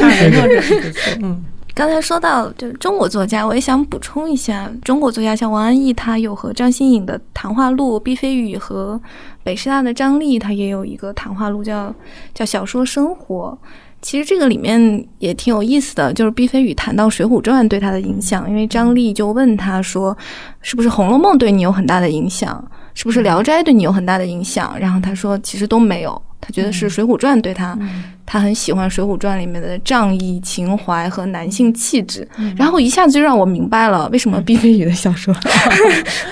[0.00, 1.42] 卡尔维诺这是不错，嗯。
[1.74, 9.00] 刚才说到就中国作家，我也想补充一下，中国作家像王安忆，他有和张新颖的谈话录；毕飞宇和
[9.42, 11.94] 北师大的张力，他也有一个谈话录，叫
[12.34, 13.56] 叫小说生活。
[14.02, 20.16] 其实这个里面也挺有意思的，就是毕飞宇谈到《水浒传》对他的影响，因为张力就问他说
[20.60, 22.62] ：“是不是《红楼梦》对你有很大的影响？
[22.94, 27.78] 是不是《聊斋》对你有很大的影响？”然后他说：“其实都没有。”他觉得是《水浒传》对他，
[28.24, 35.34] 他很喜欢《水浒传》里面的仗义情怀和男性气质，然后一下子就让我明白了为什么毕飞宇的小说，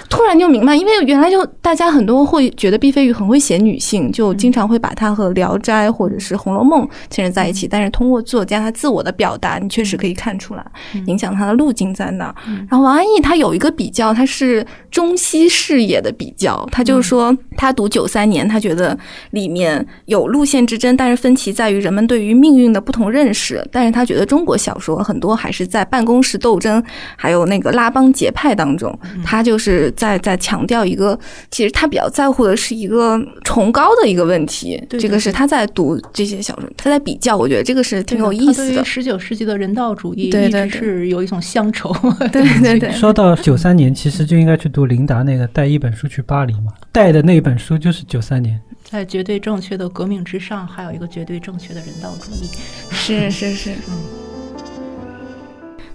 [0.08, 10.64] 突然就明白，因为原来就大家很多会觉得毕飞宇很会写女性，就经常会把他和《聊斋》或者是《红楼梦》牵扯在一起，但是通过作家他自我的表达，你确实可以看出来
[11.06, 12.34] 影响他的路径在哪。
[12.68, 18.96] 然后王安忆他有一个比较，他是中西视野的比较，他就是说他读九三年，他觉得
[19.30, 19.86] 里面。
[20.06, 23.66] 有路线之争，但是分歧在于人们对于命运的不同认识。
[23.72, 26.82] 但是他觉得中国小说很多还是在办公室斗争，
[27.16, 28.96] 还有那个拉帮结派当中。
[29.24, 31.18] 他就是在在强调一个，
[31.50, 34.80] 其实他比较在乎的是一个崇高的一个问题。
[34.90, 37.36] 这个是他在读这些小说，他在比较。
[37.36, 38.84] 我觉得这个是挺有意思的。
[38.84, 41.90] 十九世纪的人道主义对对是有一种乡愁。
[42.32, 42.90] 对 对 对。
[42.90, 48.60] 说到九三年，其实就应该去读琳达那个带一本书去巴黎嘛，带的那本书就是九三年。
[48.90, 52.48] 在绝对正确的革命之上，还有一个绝对正确的人道主义。
[52.90, 54.04] 是是是，嗯。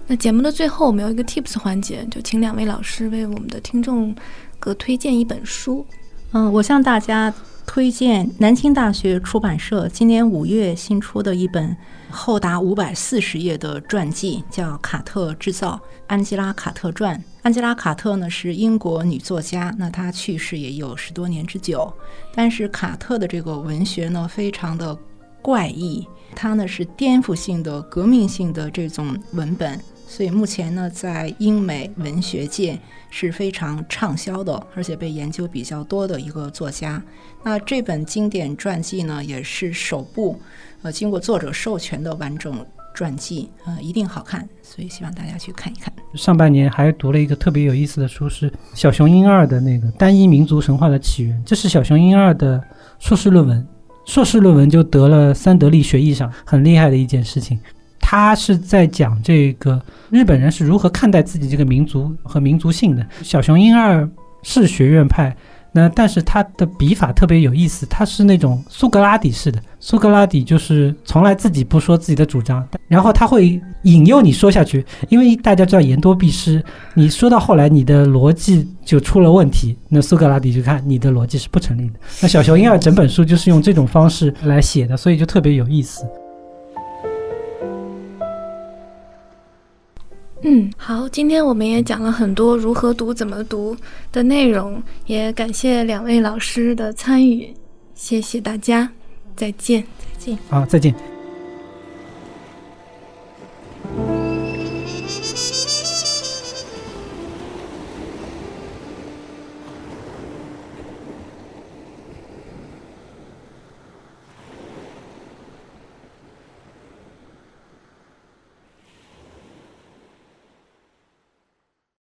[0.06, 4.14] 那节目的最后，我们有一个 Tips 环节，就请两位老师为我们的听众
[4.58, 5.84] 各推荐一本书。
[6.32, 7.32] 嗯，我向大家
[7.66, 11.76] 推荐南京大学出版社今年五月新出的一本
[12.08, 17.18] 厚达五百四十页的传记，叫《卡特制造：安吉拉·卡特传》。
[17.42, 21.92] 安吉拉·卡特呢是英国女作家，那她去世也有十多年之久。
[22.34, 24.96] 但是卡特的这个文学呢非常的
[25.42, 32.78] 怪异，它呢是颠覆性的、革命性的这种文本，所以目前呢在英美文学界
[33.10, 37.02] 是非常畅销的，而且被研究比较多的一个作家。
[37.42, 40.40] 那这本经典传记呢也是首部
[40.82, 42.64] 呃经过作者授权的完整。
[42.94, 45.92] 传记，呃，一定好看，所以希望大家去看一看。
[46.14, 51.42] 上半年还读了一个特别有意思的书，是小熊英二的那个单一民族神话的起源。
[51.44, 52.58] 这是小熊英二的
[52.98, 53.68] 硕士论文，
[54.06, 57.60] 硕士论文就得了三得利学艺赏，很厉害的一件事情。
[58.08, 63.04] 他是在讲这个日本人是如何看待自己这个民族和民族性的。
[63.20, 64.08] 小熊英二
[64.44, 65.36] 是学院派。
[65.72, 69.60] 那但是他的笔法特别有意思，他是那种苏格拉底式的。
[69.80, 76.62] 苏格拉底就是从来自己不说自己的主张，然后他会引诱你说下去，因为大家知道言多必失，
[76.94, 81.94] 你说到后来你的逻辑就出了问题，那苏格拉底就看你的逻辑是不成立的。
[82.22, 86.06] 那小熊婴儿整本书就是用这种方式来写的，所以就特别有意思。
[90.42, 90.70] 嗯。
[90.76, 93.76] 好今天我们也讲了很多如何读怎么读
[94.12, 97.52] 的内容也感谢两位老师的参与
[97.94, 98.90] 谢谢大家
[99.34, 99.82] 再见。
[99.82, 100.94] 再见好再见。